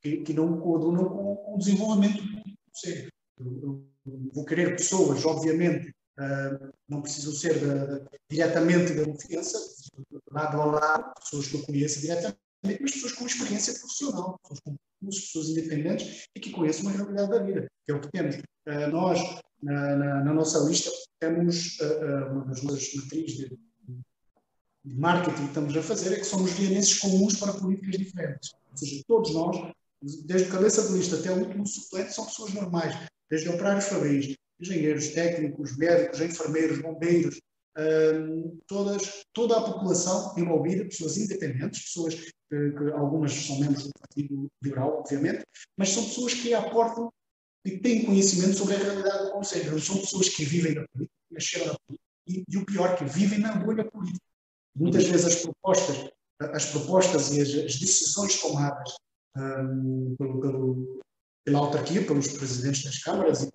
[0.00, 2.42] que, que não coadunam com, o desenvolvimento do
[2.72, 3.11] Conselho.
[3.38, 3.86] Eu,
[4.32, 7.54] vou querer pessoas, obviamente, Uh, não precisam ser
[8.28, 9.58] diretamente da confiança,
[10.30, 14.76] lado a lado, pessoas que eu conheço diretamente, mas pessoas com experiência profissional, pessoas com
[15.06, 18.36] pessoas independentes e que conheçam uma realidade da vida, que é o que temos.
[18.36, 19.20] Uh, nós,
[19.62, 23.58] na, na, na, nossa lista, temos uh, uma das nossas matrizes de,
[24.84, 28.50] de marketing que estamos a fazer é que somos vienenses comuns para políticas diferentes.
[28.70, 29.72] Ou seja, todos nós,
[30.26, 32.94] desde o cabeça de lista até o último suplente, são pessoas normais,
[33.32, 37.40] desde operários fabris, engenheiros, técnicos, médicos, enfermeiros, bombeiros,
[38.66, 44.50] todas, toda a população envolvida, pessoas independentes, pessoas que, que, algumas são membros do Partido
[44.62, 45.46] Liberal, obviamente,
[45.78, 47.10] mas são pessoas que aportam
[47.64, 49.80] e têm conhecimento sobre a realidade do Conselho.
[49.80, 53.38] São pessoas que vivem na política, nasceram na política, e, e o pior, que vivem
[53.38, 54.26] na bolha política.
[54.76, 58.94] Muitas vezes as propostas, as propostas e as, as decisões tomadas
[59.34, 61.00] um, pelo, pelo,
[61.44, 63.48] pela autarquia, pelos presidentes das câmaras,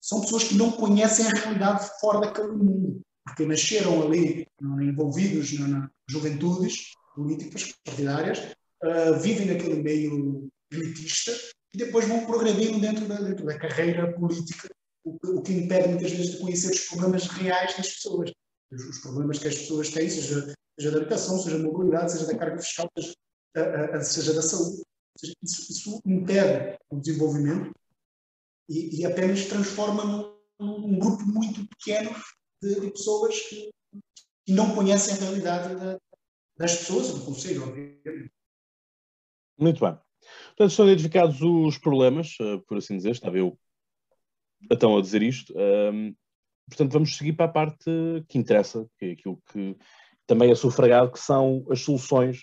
[0.00, 5.68] são pessoas que não conhecem a realidade fora daquele mundo porque nasceram ali envolvidos na,
[5.68, 8.38] na juventudes políticas partidárias,
[8.82, 11.32] uh, vivem naquele meio elitista
[11.74, 14.68] e depois vão progredindo dentro da, dentro da carreira política,
[15.04, 18.32] o, o, que impede muitas vezes de conhecer os problemas reais das pessoas,
[18.72, 22.26] os, os problemas que as pessoas têm, seja, seja da habitação, seja da mobilidade, seja
[22.26, 23.14] da carga fiscal, seja,
[23.56, 24.82] a, a, seja da saúde.
[25.22, 27.72] Isso, isso, impede o desenvolvimento
[28.68, 32.10] e, e apenas transforma num, num grupo muito pequeno
[32.60, 33.70] de, de pessoas que,
[34.44, 35.98] que, não conhecem a realidade da,
[36.56, 38.32] das pessoas, do Conselho, obviamente.
[39.58, 39.96] Muito bem.
[40.48, 43.58] Portanto, estão identificados os problemas, eh, por assim dizer, estava eu
[44.70, 45.52] então a dizer isto.
[45.56, 46.14] Um,
[46.68, 47.90] portanto, vamos seguir para a parte
[48.28, 49.76] que interessa, que é aquilo que
[50.26, 52.42] também é sufragado, que são as soluções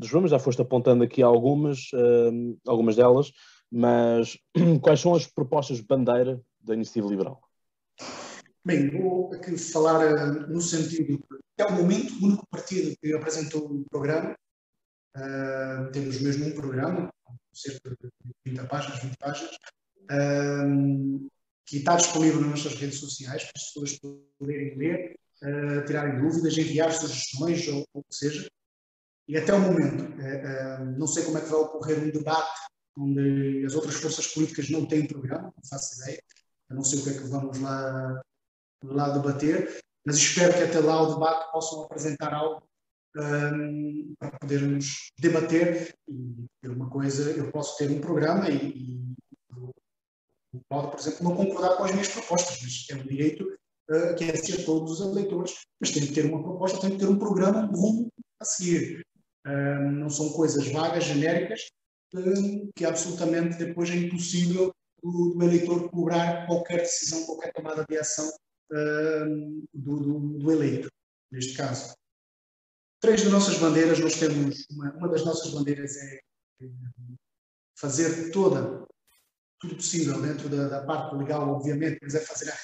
[0.00, 0.30] dos.
[0.30, 3.32] Já foste apontando aqui algumas, um, algumas delas,
[3.70, 4.36] mas
[4.82, 7.40] quais são as propostas de bandeira da Iniciativa Liberal?
[8.64, 13.14] Bem, vou aqui falar uh, no sentido que, até o momento, o único partido que
[13.14, 14.34] apresentou o programa,
[15.16, 17.10] uh, temos mesmo um programa,
[17.52, 18.10] cerca de
[18.44, 19.54] 30 páginas, 20 páginas,
[20.10, 21.30] uh,
[21.64, 23.98] que está disponível nas nossas redes sociais para as pessoas
[24.38, 28.46] poderem ler, uh, tirarem dúvidas, enviar sugestões ou o que seja.
[29.30, 30.12] E até o momento,
[30.98, 32.60] não sei como é que vai ocorrer um debate
[32.98, 36.20] onde as outras forças políticas não têm programa, não faço ideia,
[36.68, 38.20] eu não sei o que é que vamos lá
[38.82, 42.60] lá debater, mas espero que até lá o debate possam apresentar algo
[43.16, 49.14] um, para podermos debater e uma coisa, eu posso ter um programa e,
[50.52, 54.16] e pode, por exemplo, não concordar com as minhas propostas, mas é um direito uh,
[54.16, 57.08] que é ser todos os eleitores, mas tem que ter uma proposta, tem que ter
[57.08, 59.04] um programa, um rumo a seguir.
[59.92, 61.70] Não são coisas vagas, genéricas,
[62.74, 68.30] que absolutamente depois é impossível do, do eleitor cobrar qualquer decisão, qualquer tomada de ação
[69.72, 70.90] do, do, do, eleito,
[71.30, 71.94] neste caso.
[73.00, 76.20] Três das nossas bandeiras, nós temos, uma, uma das nossas bandeiras é
[77.78, 78.86] fazer toda,
[79.58, 82.54] tudo possível dentro da, da parte legal, obviamente, mas é fazer a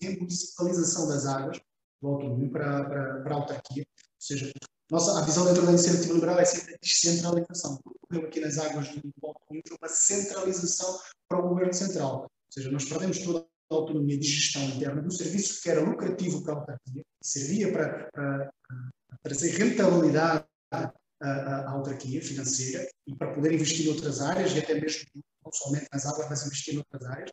[0.00, 1.60] remunicipalização das águas,
[2.02, 4.52] automóvel para, para, para a autarquia, ou seja,
[4.94, 7.80] nossa, a visão da iniciativa liberal é sempre a descentralização.
[7.84, 12.22] O problema aqui nas águas do automóvel é uma centralização para o governo central.
[12.22, 16.52] Ou seja, nós perdemos toda autonomia de gestão interna do serviço, que era lucrativo para
[16.52, 18.52] a autarquia, que servia para, para,
[19.20, 24.80] para rentabilidade à, à, autarquia financeira e para poder investir em outras áreas, e até
[24.80, 25.06] mesmo
[25.44, 27.32] não somente nas águas, mas investir em outras áreas.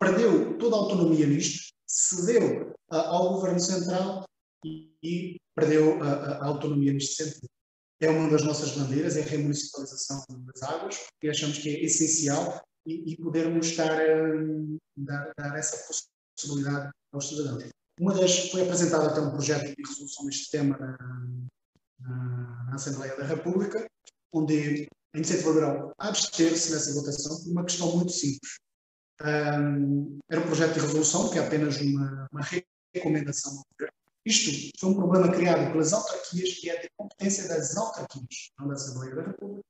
[0.00, 4.24] Perdeu toda a autonomia nisto, cedeu uh, ao governo central
[4.64, 7.48] e, e perdeu a, a, autonomia neste sentido.
[8.00, 12.60] É uma das nossas bandeiras, é a remunicipalização das águas, e achamos que é essencial
[12.86, 14.16] e, e podermos estar a
[14.96, 15.86] dar, dar, essa
[16.36, 17.68] possibilidade aos cidadãos.
[18.00, 20.76] Uma das, foi apresentado até um projeto de resolução deste tema
[22.00, 23.86] na, na Assembleia da República,
[24.32, 28.58] onde a iniciativa liberal absteve-se nessa votação por uma questão muito simples.
[29.20, 32.40] Um, era um projeto de resolução que é apenas uma, uma
[32.94, 34.01] recomendação ao governo.
[34.24, 38.74] Isto foi um problema criado pelas autarquias, que é de competência das autarquias, não da
[38.74, 39.62] Assembleia da República.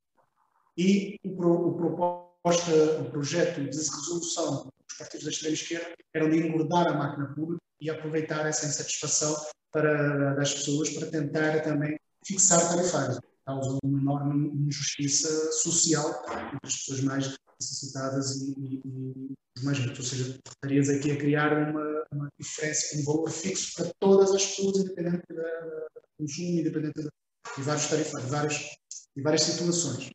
[0.77, 6.39] E o, o propósito proposta, o projeto de resolução dos partidos da extrema-esquerda era de
[6.39, 9.35] engordar a máquina pública e aproveitar essa insatisfação
[9.71, 13.21] para, das pessoas para tentar também fixar tarifários.
[13.47, 17.37] Causa uma enorme injustiça social entre as pessoas mais
[17.71, 19.35] necessitadas e, e, e.
[19.65, 24.45] Ou seja, estarias aqui a criar uma, uma, diferença, um valor fixo para todas as
[24.45, 25.43] pessoas, independente do
[26.19, 27.09] consumo, independente de,
[27.57, 28.55] de vários tarifários, várias,
[29.15, 30.11] de várias situações.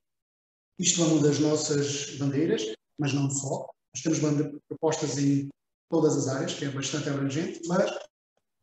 [0.79, 3.69] Isto é uma das nossas bandeiras, mas não só.
[3.93, 4.19] Nós temos
[4.67, 5.49] propostas em
[5.89, 7.91] todas as áreas, que é bastante abrangente, mas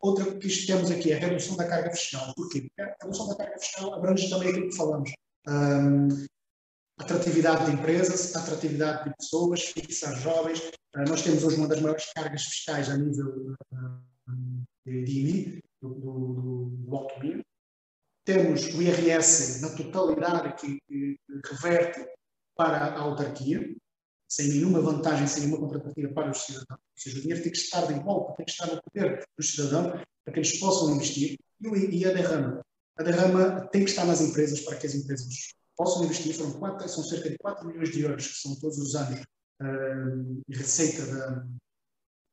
[0.01, 2.33] outra que temos aqui é a redução da carga fiscal.
[2.35, 2.63] Porquê?
[2.63, 5.11] Porque a redução da carga fiscal abrange também aquilo que falamos.
[5.49, 6.09] Um,
[6.99, 10.61] atratividade de empresas, atratividade de pessoas, fixar jovens.
[10.95, 15.95] Uh, nós temos hoje uma das maiores cargas fiscais a nível uh, de IMI, do,
[15.95, 17.43] do, do alto mínimo.
[18.25, 21.19] Temos o IRS na totalidade que, que
[21.51, 22.07] reverte
[22.57, 23.77] para a autarquia,
[24.29, 26.69] sem nenhuma vantagem, sem nenhuma contrapartida para os cidadãos.
[26.71, 29.51] Ou seja, o dinheiro tem que estar de volta, tem que estar no poder dos
[29.51, 31.39] cidadãos para que eles possam investir.
[31.63, 32.63] E a derrama?
[32.97, 36.35] A derrama tem que estar nas empresas para que as empresas possam investir.
[36.35, 40.43] Foram quatro, são cerca de 4 milhões de euros, que são todos os anos uh,
[40.49, 41.47] receita da,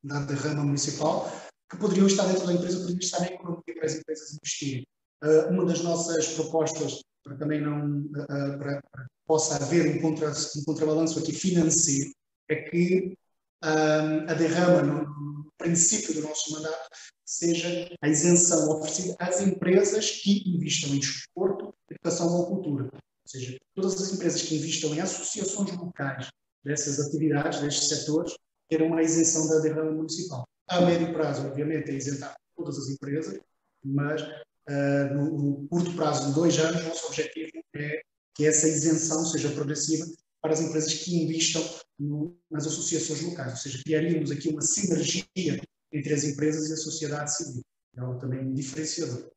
[0.03, 1.31] da derrama municipal,
[1.69, 4.85] que poderiam estar dentro da empresa, poderiam estar na economia para as empresas investirem.
[5.23, 10.29] Uh, uma das nossas propostas para também não uh, para, para possa haver um, contra,
[10.29, 12.11] um contrabalanço aqui financeiro,
[12.49, 13.15] é que
[13.63, 16.89] a derrama no, princípio do nosso mandato
[17.23, 22.89] seja a isenção oferecida às empresas que investam em desporto, educação ou cultura.
[23.31, 26.27] Seja, todas as empresas que investam em associações locais
[26.65, 28.35] dessas atividades, destes setores,
[28.69, 30.45] terão a isenção da derrama municipal.
[30.67, 33.39] A médio prazo, obviamente, é isentar todas as empresas,
[33.85, 38.01] mas uh, no, no, curto prazo de dois anos, nosso objetivo é
[38.35, 40.05] que essa isenção seja progressiva
[40.41, 41.63] para as empresas que investam
[41.97, 45.61] no, nas associações locais, ou seja, criaríamos aqui uma sinergia
[45.93, 47.63] entre as empresas e a sociedade civil.
[47.95, 49.31] É algo também diferenciador.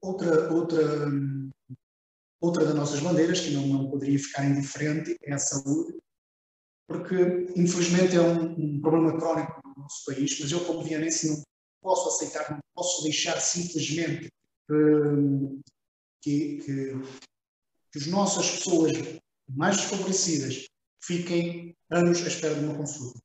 [0.00, 0.82] Outra, outra,
[2.42, 5.96] outra das nossas bandeiras, que não, não poderia ficar indiferente, é a saúde,
[6.88, 11.42] porque infelizmente é um, um problema crónico no nosso país, mas eu como vianense não
[11.80, 14.28] posso aceitar, não posso deixar simplesmente
[14.68, 15.60] hum,
[16.20, 16.94] que, que,
[17.92, 18.92] que as nossas pessoas
[19.48, 20.66] mais desfavorecidas
[21.00, 23.20] fiquem anos à espera de uma consulta.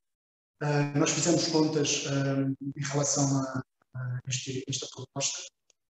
[0.61, 3.63] Uh, nós fizemos contas uh, em relação a,
[3.95, 5.37] a este, esta proposta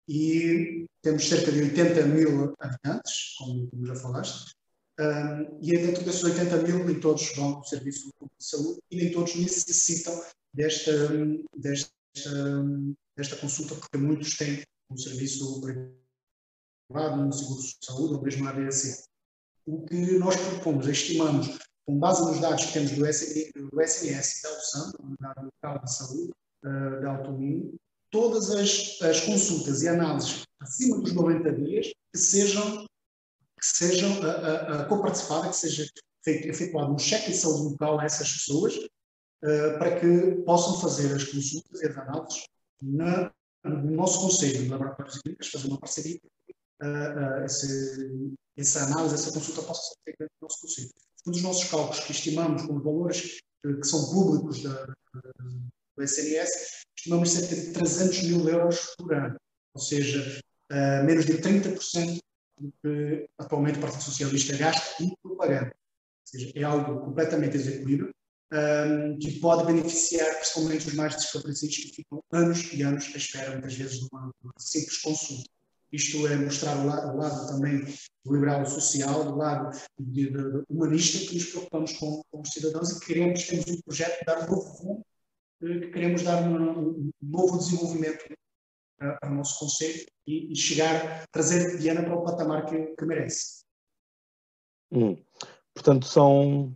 [0.08, 4.52] e temos cerca de 80 mil habitantes, como, como já falaste,
[5.00, 9.12] uh, e dentro desses 80 mil nem todos vão ao serviço de saúde e nem
[9.12, 10.22] todos necessitam
[10.54, 10.92] desta,
[11.56, 11.92] desta,
[13.16, 18.52] desta consulta, porque muitos têm um serviço privado no seguro de saúde ou mesmo na
[18.52, 19.04] ADAC.
[19.66, 24.42] O que nós propomos, estimamos, com base nos dados que temos do, SNS, do SNS
[24.42, 26.32] da USAM, da Unidade Local de Saúde,
[26.66, 27.80] uh, da Automínio,
[28.12, 32.86] todas as, as, consultas e análises acima dos 90 dias que sejam,
[33.60, 35.88] que sejam a, a, a coparticipada, que seja
[36.24, 41.16] feito, efetuado um cheque de saúde local a essas pessoas, uh, para que possam fazer
[41.16, 42.44] as consultas e as análises
[42.82, 43.32] na,
[43.64, 46.20] no nosso Conselho de Laboratórios e Clínicas, fazer uma parceria
[46.84, 50.90] uh, esse, essa análise, essa consulta possa ser feita no nosso conselho.
[51.26, 54.88] Um dos nossos cálculos que estimamos com os valores que são públicos da,
[55.96, 59.36] do SNS, estimamos cerca de 300 mil euros por ano,
[59.74, 62.20] ou seja, uh, menos de 30%
[62.60, 65.72] do que atualmente o Partido Socialista gasta em propaganda.
[65.74, 68.12] Ou seja, é algo completamente execuível,
[68.54, 73.52] um, que pode beneficiar principalmente os mais desfavorecidos que ficam anos e anos à espera,
[73.52, 75.50] muitas vezes, de uma, de uma simples consulta.
[75.92, 77.84] Isto é mostrar o lado, o lado também
[78.24, 82.92] do liberal social, do lado de, de, humanista, que nos preocupamos com, com, os cidadãos
[82.92, 85.06] e que queremos, temos um projeto de dar um novo rumo,
[85.92, 88.26] queremos dar um, novo desenvolvimento
[88.98, 93.06] para, para o nosso Conselho e, e, chegar, trazer Diana para o patamar que, que
[93.06, 93.64] merece.
[94.92, 95.18] Hum.
[95.74, 96.76] Portanto, são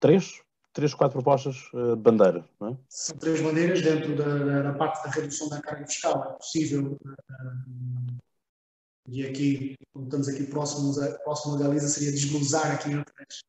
[0.00, 0.42] três,
[0.72, 2.78] três, quatro propostas uh, de bandeira, não é?
[2.88, 6.32] São três bandeiras dentro da, da, da, parte da redução da carga fiscal.
[6.32, 8.22] É possível uh,
[9.08, 13.40] e aqui, como estamos aqui próximos a, próximo a Galiza, seria desglosar aqui outras,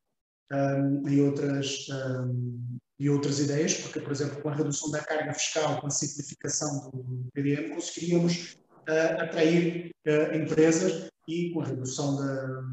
[0.52, 5.34] um, em outras, um, em outras ideias, porque, por exemplo, com a redução da carga
[5.34, 12.18] fiscal, com a simplificação do PDM, conseguiríamos uh, atrair uh, empresas e com a redução
[12.18, 12.64] da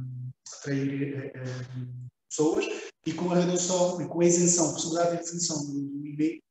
[0.59, 2.67] atrair uh, pessoas
[3.07, 6.43] e com a redução e com a isenção, a possibilidade de isenção do IB,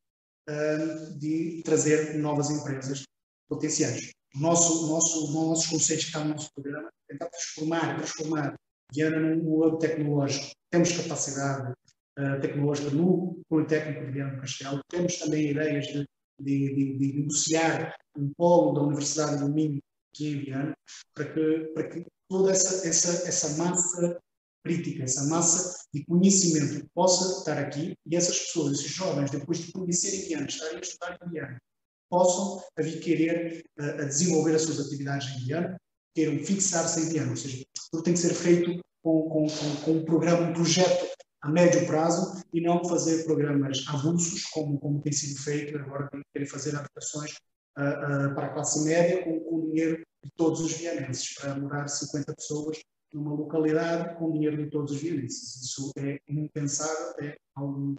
[1.20, 3.04] de trazer novas empresas
[3.48, 4.12] potenciais.
[4.36, 8.56] O nosso, nosso, nossos conceitos que estão no nosso programa, tentar transformar, transformar
[8.94, 10.52] Viana num hub tecnológico.
[10.72, 11.72] Temos capacidade
[12.20, 16.06] uh, tecnológica no Politécnico de Viana do Castelo, temos também ideias de
[16.40, 19.80] de, de, de negociar um polo da Universidade do Minho
[20.14, 20.74] aqui em Viana,
[21.14, 24.20] para que, para que toda essa, essa, essa massa
[24.64, 29.72] crítica, essa massa de conhecimento possa estar aqui e essas pessoas, esses jovens, depois de
[29.72, 31.62] conhecerem Viana, estarem a estudar em Viana,
[32.10, 35.78] possam a vir querer a, a desenvolver as suas atividades em Viana,
[36.20, 39.92] queiram fixar-se em Viana, ou seja, tudo tem que ser feito com, com, com, com
[39.92, 41.08] um programa, um projeto
[41.42, 46.48] a médio prazo e não fazer programas avulsos, como, como tem sido feito agora, querem
[46.48, 47.32] fazer adaptações
[47.78, 51.56] uh, uh, para a classe média com, com o dinheiro de todos os vianenses, para
[51.56, 52.82] morar 50 pessoas
[53.14, 55.64] numa localidade com dinheiro de todos os vianenses.
[55.64, 57.96] Isso é impensável, é algo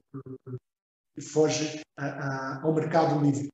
[1.14, 3.48] que foge a, a, ao mercado livre.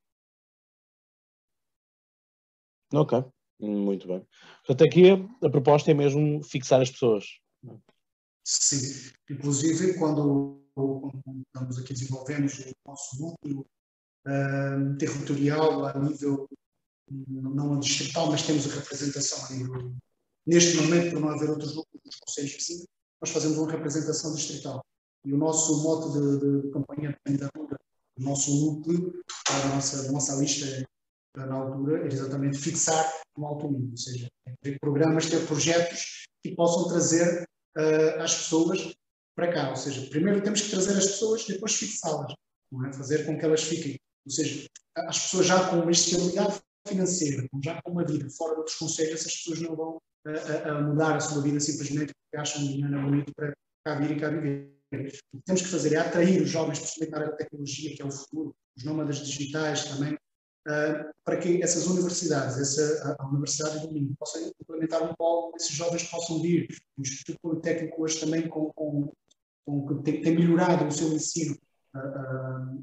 [2.93, 3.25] Ok,
[3.61, 4.27] muito bem.
[4.67, 7.25] Portanto, aqui a, proposta é mesmo fixar as pessoas.
[8.45, 13.67] Sim, inclusive quando, quando estamos aqui desenvolvendo o nosso núcleo
[14.27, 16.49] uh, territorial a nível,
[17.09, 19.97] não a distrital, mas temos a representação a nível
[20.47, 22.87] Neste momento, por não haver outros núcleos dos conselhos vizinhos,
[23.21, 24.85] nós fazemos uma representação distrital.
[25.25, 27.77] E o nosso mote de, de campanha de candidatura,
[28.17, 29.13] o nosso núcleo,
[29.51, 30.87] a nossa, a nossa lista
[31.45, 34.29] na altura, era exatamente fixar um alto nível, ou seja,
[34.63, 38.95] ter programas, ter projetos que possam trazer uh, as pessoas
[39.35, 39.71] para cá.
[39.71, 42.33] Ou seja, primeiro temos que trazer as pessoas, depois fixá-las,
[42.87, 42.93] é?
[42.93, 43.99] fazer com que elas fiquem.
[44.25, 44.67] Ou seja,
[44.97, 49.37] as pessoas já com uma estabilidade financeira, já com uma vida fora dos conselhos, essas
[49.37, 53.55] pessoas não vão a, a, mudar a sua vida simplesmente porque acham Guiana bonito para
[53.85, 54.73] cá vir e cá viver.
[55.33, 56.81] O que temos que fazer é atrair os jovens,
[57.13, 60.17] área da tecnologia, que é o futuro, os nómadas digitais também,
[60.67, 65.71] uh, para que essas universidades, essa, a, Universidade do Minho, possam implementar um polo, esses
[65.71, 66.69] jovens possam vir.
[66.99, 69.13] O Instituto Politécnico hoje também com, com,
[69.65, 71.57] com tem, tem, melhorado o seu ensino
[71.95, 72.83] uh,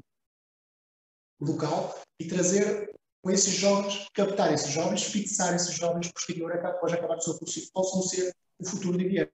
[1.40, 2.90] local e trazer
[3.22, 7.38] com esses jovens, captar esses jovens, fixar esses jovens posterior a após acabar o seu
[7.38, 9.30] curso e possam ser o futuro de Viana.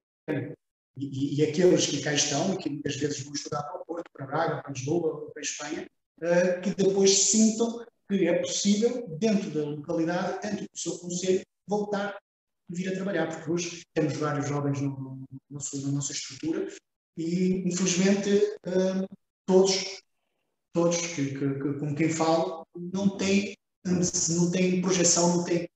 [0.97, 4.11] E, e, aqueles que cá estão, e que muitas vezes vão estudar para o Porto,
[4.13, 9.63] para Braga, para Lisboa, para Espanha, uh, que depois sintam que é possível, dentro da
[9.63, 12.19] localidade, dentro do seu conselho, voltar a
[12.69, 16.67] vir a trabalhar, porque hoje temos vários jovens no, no, no, na nossa estrutura
[17.17, 18.31] e, infelizmente,
[18.67, 19.07] uh,
[19.47, 20.03] todos,
[20.73, 23.55] todos que, que, que, com quem falo não têm
[23.85, 25.69] não têm projeção, não, têm,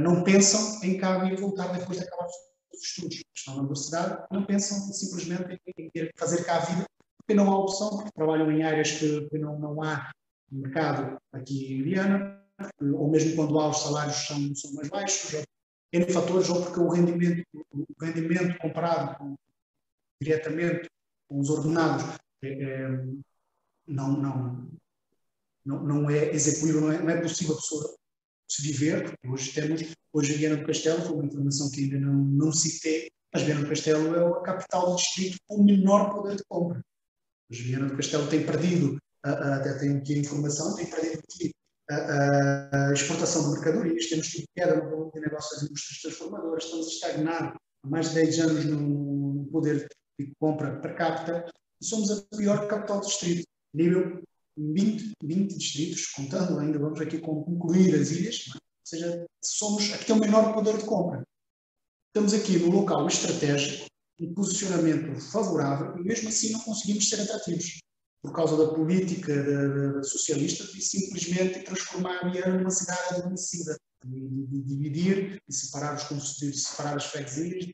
[0.00, 3.22] não pensam em cá vir voltar depois de acabar os estudos.
[3.34, 6.86] Estão na universidade, não pensam simplesmente em, em fazer cá a vida,
[7.18, 10.10] porque não há opção, porque trabalham em áreas que, que não, não há
[10.50, 12.42] mercado aqui em Viana,
[12.80, 15.42] ou mesmo quando há os salários são, são mais baixos, ou
[15.92, 19.34] N fatores, ou porque o rendimento, o rendimento comparado com,
[20.20, 20.88] diretamente
[21.28, 22.88] com os ordenados é, é,
[23.86, 24.70] não, não,
[25.64, 27.96] não, não é execuível, não é, não é possível a pessoa
[28.48, 29.82] se viver, hoje temos,
[30.12, 33.62] hoje a Viana do Castelo, foi uma informação que ainda não, não citei, mas Viana
[33.62, 36.80] do Castelo é a capital do distrito com o menor poder de compra.
[37.50, 38.98] Hoje Viana do Castelo tem perdido,
[39.32, 41.52] até tenho aqui a informação, tem aqui
[41.90, 46.86] a, exportação de mercadorias, temos tido queda no volume de negócios das indústrias transformadoras, estamos
[46.86, 51.44] a estagnar há mais de 10 anos no poder de compra per capita
[51.80, 54.22] e somos a pior capital do distrito, nível
[54.56, 58.54] 20, 20 distritos, contando ainda, vamos aqui concluir as ilhas, é?
[58.54, 61.22] ou seja, somos aqui tem o menor poder de compra.
[62.08, 63.86] Estamos aqui no local estratégico,
[64.18, 67.78] um posicionamento favorável, e mesmo assim não conseguimos ser atrativos,
[68.26, 73.78] por causa da política da, da socialista de simplesmente transformar a Viana numa cidade adormecida,
[74.04, 77.64] de, dividir e separar, os, de separar as freguesias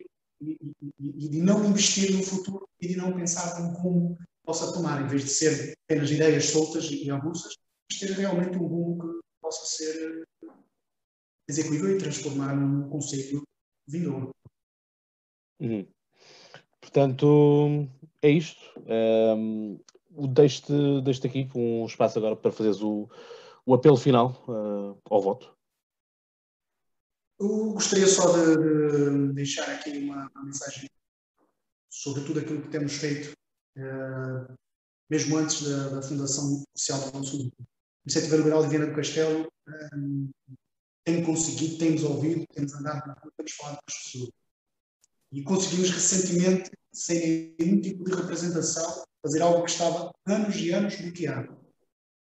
[0.40, 0.58] e,
[1.00, 5.02] e, e, de não investir no futuro e de não pensar num rumo possa tomar,
[5.02, 7.54] em vez de ser apenas ideias soltas e avulsas,
[7.90, 10.24] mas ter realmente um rumo que possa ser
[11.48, 13.42] execuível e transformar num conceito
[13.86, 14.34] vindouro.
[15.60, 15.86] Uhum.
[16.80, 17.88] Portanto,
[18.20, 18.60] é isto.
[18.86, 19.78] Um,
[20.28, 23.08] deixe-te, deixe aqui com um espaço agora para fazeres o,
[23.64, 25.54] o apelo final uh, ao voto.
[27.40, 30.88] Eu gostaria só de, de deixar aqui uma, uma, mensagem
[31.90, 33.32] sobre tudo aquilo que temos feito
[33.78, 34.54] uh,
[35.10, 37.56] mesmo antes da, da, fundação oficial do grupo.
[37.60, 37.64] A
[38.06, 39.46] Iniciativa Liberal de Viana do Castelo
[39.94, 40.54] um, eh,
[41.04, 44.30] tem conseguido, temos ouvido, temos andado na rua, temos falado com as pessoas.
[45.32, 50.96] E conseguimos recentemente, sem nenhum tipo de representação, fazer algo que estava anos e anos
[50.96, 51.56] bloqueado,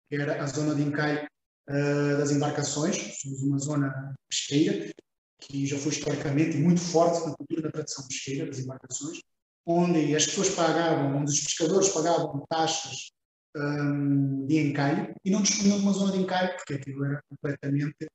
[0.09, 3.21] que era a zona de encai uh, das embarcações.
[3.21, 4.93] Somos uma zona pesqueira,
[5.41, 9.21] que já foi historicamente muito forte na cultura da tradição pesqueira das embarcações
[9.67, 13.13] onde as pessoas pagavam, onde os pescadores pagavam taxas
[13.57, 18.07] um, de encalhe e não dispunham de uma zona de encalhe, porque aquilo era completamente,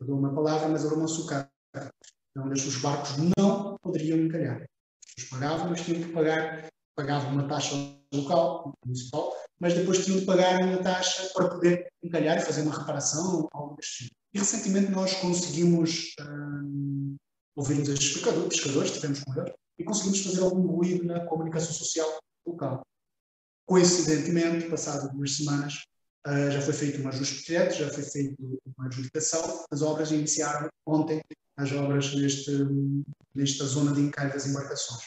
[0.00, 1.50] dou uma palavra, mas era uma sucata,
[2.36, 4.64] onde os barcos não poderiam encalhar.
[5.18, 7.74] Os pagavam, mas tinham que pagar, pagavam uma taxa
[8.12, 12.76] local, municipal, mas depois tinham de pagar uma taxa para poder encalhar e fazer uma
[12.78, 14.16] reparação algo deste tipo.
[14.34, 17.16] E recentemente nós conseguimos um,
[17.54, 22.18] ouvir os pescadores, pescadores, tivemos com eles, e conseguimos fazer algum ruído na comunicação social
[22.46, 22.82] local.
[23.66, 25.84] Coincidentemente, passado duas semanas,
[26.26, 28.34] uh, já foi feito um ajuste de projeto, já foi feita
[28.76, 31.22] uma adjudicação, as obras iniciaram ontem,
[31.56, 32.50] as obras neste,
[33.34, 35.04] nesta zona de encalhe das embarcações.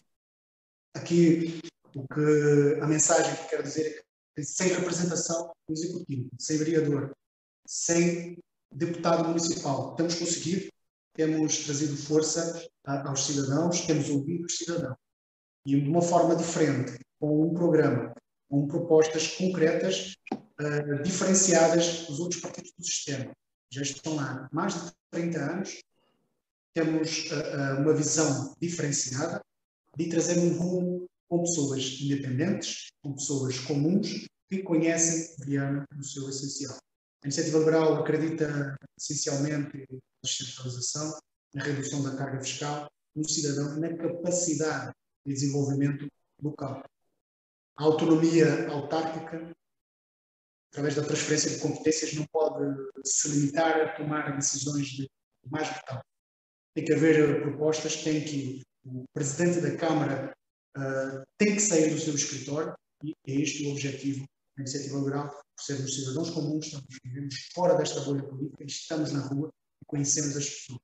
[0.95, 1.61] Aqui,
[1.95, 4.05] o que, a mensagem que quero dizer
[4.37, 7.15] é que sem representação do executivo, sem vereador,
[7.65, 8.37] sem
[8.71, 10.69] deputado municipal, temos conseguido,
[11.13, 14.97] temos trazido força aos cidadãos, temos ouvido os cidadãos.
[15.65, 18.13] E de uma forma diferente, com um programa
[18.49, 23.31] com propostas concretas uh, diferenciadas dos outros partidos do sistema.
[23.71, 25.83] Já estão há mais de 30 anos,
[26.73, 29.41] temos uh, uma visão diferenciada
[29.97, 36.29] de trazer um rumo com pessoas independentes, com pessoas comuns, que conhecem Viana no seu
[36.29, 36.77] essencial.
[37.23, 41.19] A iniciativa liberal acredita essencialmente na descentralização,
[41.53, 44.93] na redução da carga fiscal, no cidadão, na capacidade
[45.25, 46.07] de desenvolvimento
[46.41, 46.83] local.
[47.77, 49.51] A autonomia autárquica,
[50.71, 55.09] através da transferência de competências, não pode se limitar a tomar decisões de
[55.49, 56.01] mais vital.
[56.73, 60.35] Tem que haver propostas, tem que o presidente da Câmara
[60.77, 62.73] uh, tem que sair do seu escritório
[63.03, 67.75] e é este o objetivo da iniciativa liberal, por sermos cidadãos comuns, estamos, vivemos fora
[67.75, 69.51] desta bolha política, estamos na rua
[69.81, 70.79] e conhecemos as pessoas.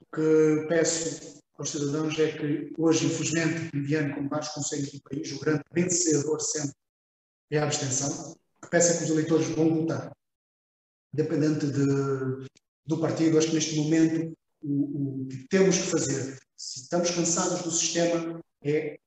[0.00, 5.32] O que peço aos cidadãos é que hoje, infelizmente, enviando como vários conselhos do país,
[5.32, 6.74] o grande vencedor sempre
[7.50, 10.12] é a abstenção, que peça que os eleitores vão votar.
[11.12, 12.48] Independente de,
[12.86, 16.38] do partido, acho que neste momento o, o, que temos que fazer,
[16.72, 18.98] se estamos cansados do sistema, é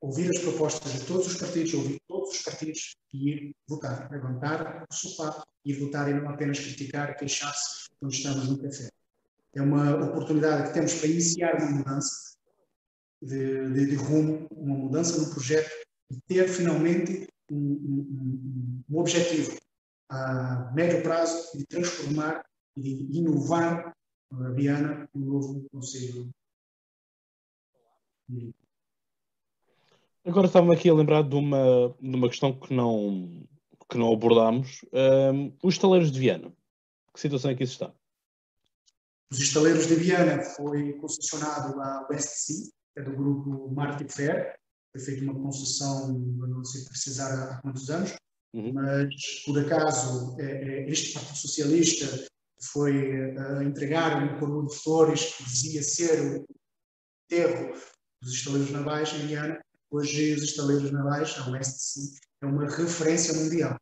[0.00, 4.86] ouvir as propostas de todos os partidos, ouvir todos os partidos e ir votar, levantar
[4.90, 8.88] o sofá e votar e não apenas criticar, queixar-se quando estamos no café
[9.54, 12.36] é uma oportunidade que temos para iniciar uma mudança
[13.20, 15.70] de, de, de rumo, uma mudança no projeto
[16.10, 19.56] e ter finalmente um, um, um, objetivo
[20.08, 22.44] a médio prazo de transformar
[22.76, 23.94] e de inovar
[24.30, 26.30] a Viana no novo Conselho.
[30.24, 33.44] Agora estava aqui a lembrar de uma, de uma questão que não,
[33.90, 34.84] que não abordámos.
[34.92, 36.52] Um, os estaleiros de Viana.
[37.12, 37.92] Que situação é que isso está?
[39.30, 44.54] Os estaleiros de Viana foi concessionado à West Sea, que é do grupo Martin Fair.
[44.92, 48.14] Foi feita uma concessão, não sei precisar há quantos anos,
[48.54, 48.72] uhum.
[48.74, 52.26] mas por acaso é, é, este Partido Socialista
[52.70, 56.46] foi uh, entregar um coroa de flores que dizia ser o
[57.24, 57.74] enterro
[58.22, 59.60] dos estaleiros navais em Viana.
[59.90, 63.78] Hoje os estaleiros navais, a West Sea, é uma referência mundial.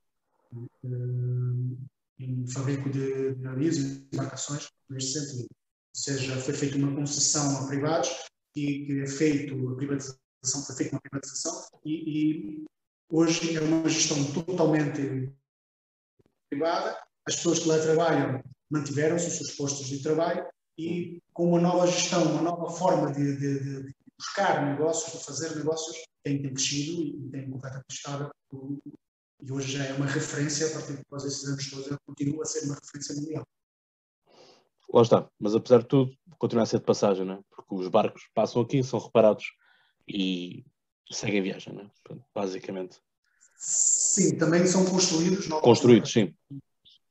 [0.82, 1.78] Uh,
[2.18, 5.49] em fabrico de, navios e embarcações neste sentido.
[5.51, 8.11] Ou seja, foi feita uma concessão a privados
[8.55, 12.64] e que é feito a privatização, foi feita uma privatização e, e
[13.09, 15.32] hoje é uma gestão totalmente
[16.51, 16.99] privada.
[17.26, 20.47] As pessoas que lá trabalham mantiveram-se os seus postos de trabalho
[20.78, 25.97] e com uma nova gestão, uma nova forma de, de, de buscar negócios, fazer negócios,
[26.23, 28.31] tem, tem crescido e tem completamente estável
[29.43, 32.47] e hoje já é uma referência, a partir de após esses anos todos, continua a
[32.47, 33.43] ser uma referência mundial.
[34.93, 37.41] Lá está, mas apesar de tudo, continua a ser de passagem, não é?
[37.49, 39.47] Porque os barcos passam aqui, são reparados
[40.07, 40.64] e
[41.11, 41.91] seguem a viagem, não é?
[42.03, 43.01] Portanto, basicamente.
[43.57, 45.64] Sim, também são construídos novos.
[45.64, 46.35] Construídos, sim.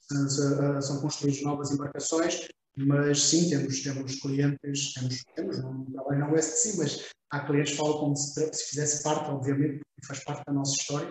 [0.01, 2.47] São, são construídos novas embarcações,
[2.85, 7.77] mas sim, temos, temos clientes, temos, temos não trabalho na Sea, mas há clientes que
[7.77, 11.09] falam como se, se fizesse parte, obviamente, porque faz parte da nossa história,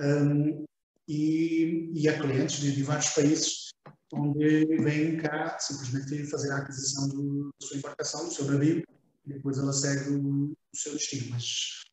[0.00, 0.64] um,
[1.06, 3.68] e, e há clientes de, de, vários países
[4.12, 8.82] onde vêm cá simplesmente fazer a aquisição do, da sua embarcação, do seu navio,
[9.26, 11.30] e depois ela segue o, o seu destino.
[11.32, 11.84] Mas,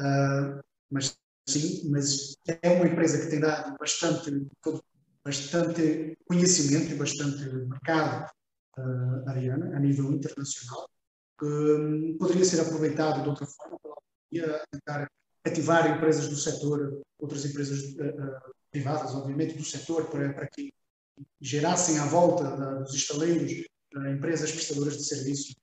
[0.00, 0.60] uh,
[0.90, 1.14] mas
[1.46, 4.30] sim, mas é uma empresa que tem dado bastante,
[5.22, 8.30] bastante conhecimento e bastante mercado
[8.78, 10.88] uh, a Diana, a nível internacional,
[11.38, 15.08] que um, poderia ser aproveitado de outra forma, para tentar
[15.46, 20.72] ativar empresas do setor, outras empresas uh, privadas, obviamente, do setor, para, para que
[21.40, 23.64] gerassem à volta da, dos estaleiros
[24.12, 25.54] empresas prestadoras de serviços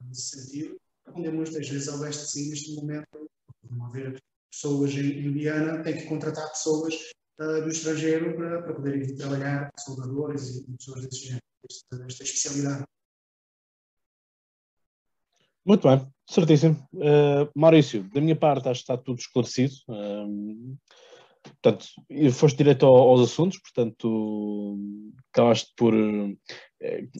[0.00, 0.76] nesse sentido,
[1.14, 3.28] onde muitas vezes ao leste sim, neste momento,
[3.70, 6.94] não haver pessoas em, em Viana têm que contratar pessoas
[7.38, 12.84] uh, do estrangeiro para, para poderem trabalhar, soldadores e pessoas desse género, desta, desta especialidade.
[15.64, 16.76] Muito bem, certíssimo.
[16.94, 19.74] Uh, Maurício, da minha parte acho que está tudo esclarecido.
[19.88, 20.78] Uh,
[21.42, 21.86] portanto,
[22.32, 24.78] foste direto aos assuntos, portanto,
[25.32, 26.38] acabaste por uh,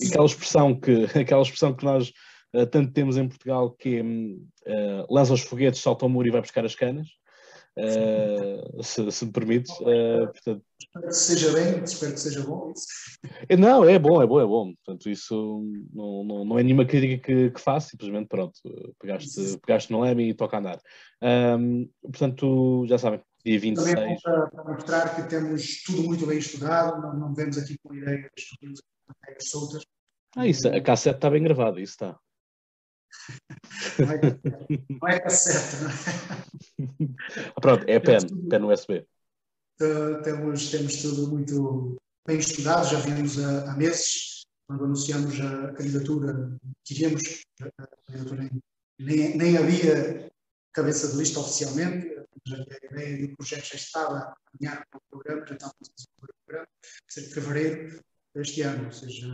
[0.07, 2.13] aquela expressão que aquela expressão que nós
[2.71, 6.65] tanto temos em Portugal que é lança os foguetes, salta o muro e vai buscar
[6.65, 7.07] as canas.
[7.79, 9.71] Uh, se, se, me permites.
[9.81, 10.63] Uh, portanto...
[10.81, 12.73] Espero que seja bem, espero que seja bom.
[13.59, 14.75] Não, é bom, é bom, é bom.
[14.75, 15.63] Portanto, isso
[15.93, 18.59] não, não, não é nenhuma crítica que, que faço, simplesmente pronto,
[18.99, 20.81] pegaste, pegaste no leme e toca a andar.
[21.23, 23.95] Um, portanto, já sabem, dia 26.
[23.95, 27.77] Também é para, para mostrar que temos tudo muito bem estudado, não, não vemos aqui
[27.83, 28.31] com ideias,
[28.63, 29.83] ideias soltas.
[30.35, 32.19] Ah, isso, a cassete está bem gravada, isso está.
[35.01, 37.55] Não é cassete, não é?
[37.61, 39.07] Pronto, é pen, pen USB.
[39.81, 41.97] Uh, temos, temos tudo muito
[42.27, 48.51] bem estudado, já vimos há, há meses, quando anunciamos a candidatura, queríamos, a candidatura
[48.99, 50.31] nem, nem havia
[50.73, 55.03] cabeça de lista oficialmente, já a ideia do projeto já estava a caminhar para o
[55.11, 56.69] programa, já estávamos a fazer o programa,
[57.09, 58.01] seja de fevereiro
[58.35, 59.27] deste ano, ou seja,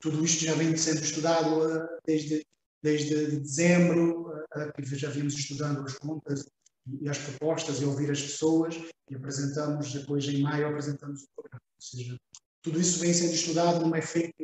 [0.00, 2.44] tudo isto já vem sendo estudado uh, desde
[2.82, 4.32] desde dezembro,
[4.74, 6.46] que já vimos estudando as contas
[7.00, 8.74] e as propostas e ouvir as pessoas
[9.08, 11.62] e apresentamos, depois em maio apresentamos o programa.
[11.76, 12.16] Ou seja,
[12.62, 14.34] tudo isso vem sendo estudado, não é feito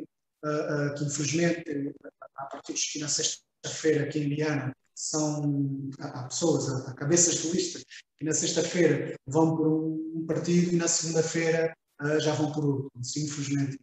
[0.97, 1.95] que infelizmente
[2.37, 7.81] há partidos que na sexta-feira aqui em Viana são, há pessoas, há cabeças de lista
[8.17, 11.77] que na sexta-feira vão por um, partido e na segunda-feira
[12.21, 12.91] já vão por outro.
[13.01, 13.79] Isso infelizmente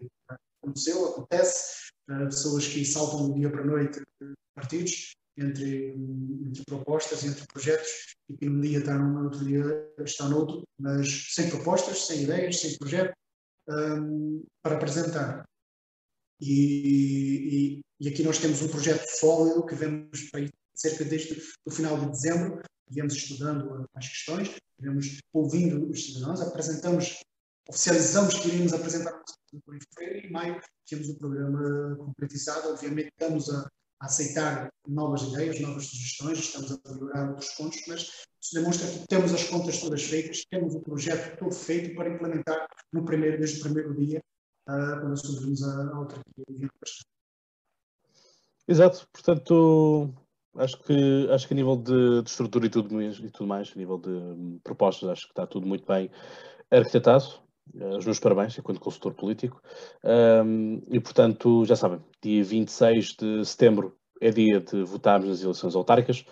[0.62, 4.02] aconteceu, acontece, pessoas que saltam do dia para a noite
[4.56, 5.90] partidos, entre,
[6.46, 9.64] entre propostas, entre projetos, e que num dia está num, outro dia
[10.00, 13.14] está noutro, mas sem propostas, sem ideias, sem projeto
[13.70, 15.44] um, para apresentar.
[16.40, 20.46] E, e, e, aqui nós temos um projeto sólido que vemos para
[20.76, 27.20] cerca desde o final de dezembro, viemos estudando as questões, viemos ouvindo os cidadãos, apresentamos,
[27.70, 29.22] oficializamos que iríamos apresentar
[29.54, 33.70] em fevereiro e em maio tínhamos o programa concretizado, obviamente estamos a
[34.04, 38.02] aceitar novas ideias, novas sugestões, estamos a melhorar outros pontos, mas
[38.42, 42.68] isso demonstra que temos as contas todas feitas, temos o projeto todo feito para implementar
[42.92, 44.22] no primeiro, desde o primeiro dia,
[44.68, 46.70] uh, quando assumimos a, a autarquia
[48.68, 50.14] Exato, portanto,
[50.56, 53.80] acho que, acho que a nível de, de estrutura e tudo, e tudo mais, a
[53.80, 56.10] nível de um, propostas, acho que está tudo muito bem
[56.70, 57.43] arquitetado.
[57.74, 59.62] Uh, os meus parabéns enquanto consultor político.
[60.04, 65.76] Um, e, portanto, já sabem, dia 26 de setembro é dia de votarmos nas eleições
[65.76, 66.26] autárquicas.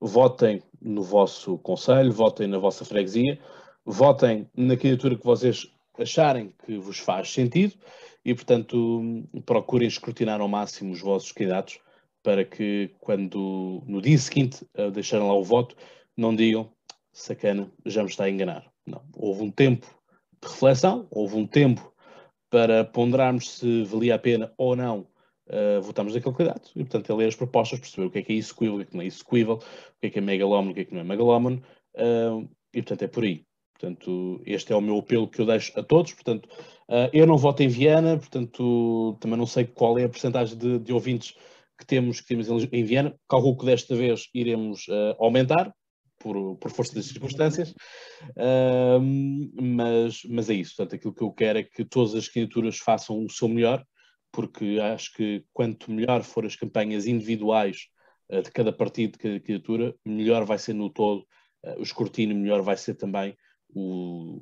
[0.00, 3.38] Votem no vosso conselho, votem na vossa freguesia,
[3.84, 7.74] votem na candidatura que vocês acharem que vos faz sentido
[8.24, 9.02] e, portanto,
[9.44, 11.80] procurem escrutinar ao máximo os vossos candidatos
[12.22, 15.76] para que, quando no dia seguinte deixarem lá o voto,
[16.16, 16.70] não digam
[17.12, 18.70] sacana, já me está a enganar.
[18.86, 19.02] Não.
[19.16, 19.97] Houve um tempo
[20.40, 21.92] de reflexão, houve um tempo
[22.50, 25.06] para ponderarmos se valia a pena ou não
[25.48, 28.32] uh, votarmos naquele candidato e, portanto, é ler as propostas, perceber o que é que
[28.32, 30.70] é execuível, o que é que não é execuível, o que é que é megalómano,
[30.70, 31.62] o que é que não é megalómano,
[31.96, 33.44] uh, e, portanto, é por aí.
[33.78, 36.12] Portanto, este é o meu apelo que eu deixo a todos.
[36.12, 36.48] Portanto,
[36.88, 40.78] uh, eu não voto em Viana, portanto, também não sei qual é a porcentagem de,
[40.80, 41.36] de ouvintes
[41.78, 43.14] que temos, que temos em Viana.
[43.28, 44.86] Calculo que desta vez iremos
[45.20, 45.72] aumentar,
[46.18, 47.70] por, por força das circunstâncias,
[48.36, 49.00] uh,
[49.60, 50.76] mas, mas é isso.
[50.76, 53.84] Portanto, aquilo que eu quero é que todas as candidaturas façam o seu melhor,
[54.32, 57.86] porque acho que quanto melhor for as campanhas individuais
[58.30, 61.20] uh, de cada partido, de cada candidatura, melhor vai ser no todo
[61.64, 63.36] uh, o escrutínio, melhor vai ser também
[63.70, 64.40] o,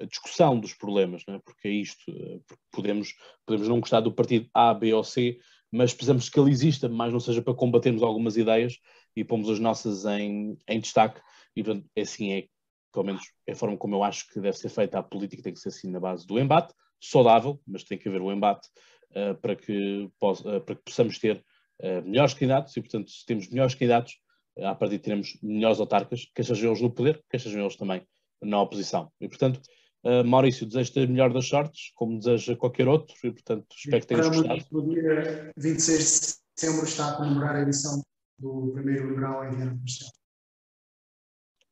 [0.00, 1.38] a discussão dos problemas, não é?
[1.38, 3.14] porque é isto, uh, porque podemos,
[3.44, 5.38] podemos não gostar do partido A, B ou C,
[5.70, 8.78] mas precisamos que ele exista, mas não seja para combatermos algumas ideias
[9.18, 11.20] e pomos as nossas em, em destaque.
[11.56, 12.46] E portanto, é assim é,
[12.92, 15.52] pelo menos, é a forma como eu acho que deve ser feita a política, tem
[15.52, 18.68] que ser assim na base do embate, saudável, mas tem que haver o um embate
[19.10, 21.44] uh, para, que possa, uh, para que possamos ter
[21.82, 24.14] uh, melhores candidatos e, portanto, se temos melhores candidatos,
[24.56, 28.02] uh, a partir teremos melhores autarcas, quer sejam eles no poder, quer sejam eles também
[28.40, 29.10] na oposição.
[29.20, 29.60] E, portanto,
[30.04, 34.06] Uh, Maurício, desejo-te a melhor das sortes, como deseja qualquer outro, e portanto espero que
[34.06, 34.64] tenhas gostado.
[34.86, 38.00] Dia 26 de setembro está a comemorar a edição
[38.38, 40.12] do primeiro liberal em Viana do Castelo.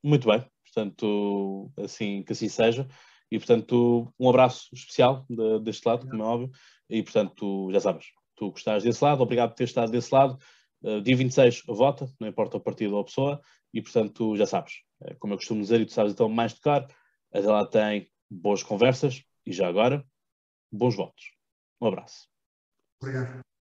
[0.02, 2.86] Muito bem, portanto, assim, que assim seja.
[3.30, 6.50] E portanto, um abraço especial de, deste lado, como é óbvio,
[6.88, 8.06] e portanto, já sabes,
[8.36, 10.38] tu gostares desse lado, obrigado por ter estado desse lado.
[10.82, 13.40] Uh, dia 26 vota, não importa o partido ou a pessoa,
[13.74, 16.86] e portanto já sabes, uh, como eu costumo dizer, e tu sabes então mais tocar,
[17.32, 20.06] até lá tem boas conversas e já agora,
[20.70, 21.32] bons votos.
[21.80, 22.28] Um abraço.
[23.00, 23.55] Obrigado.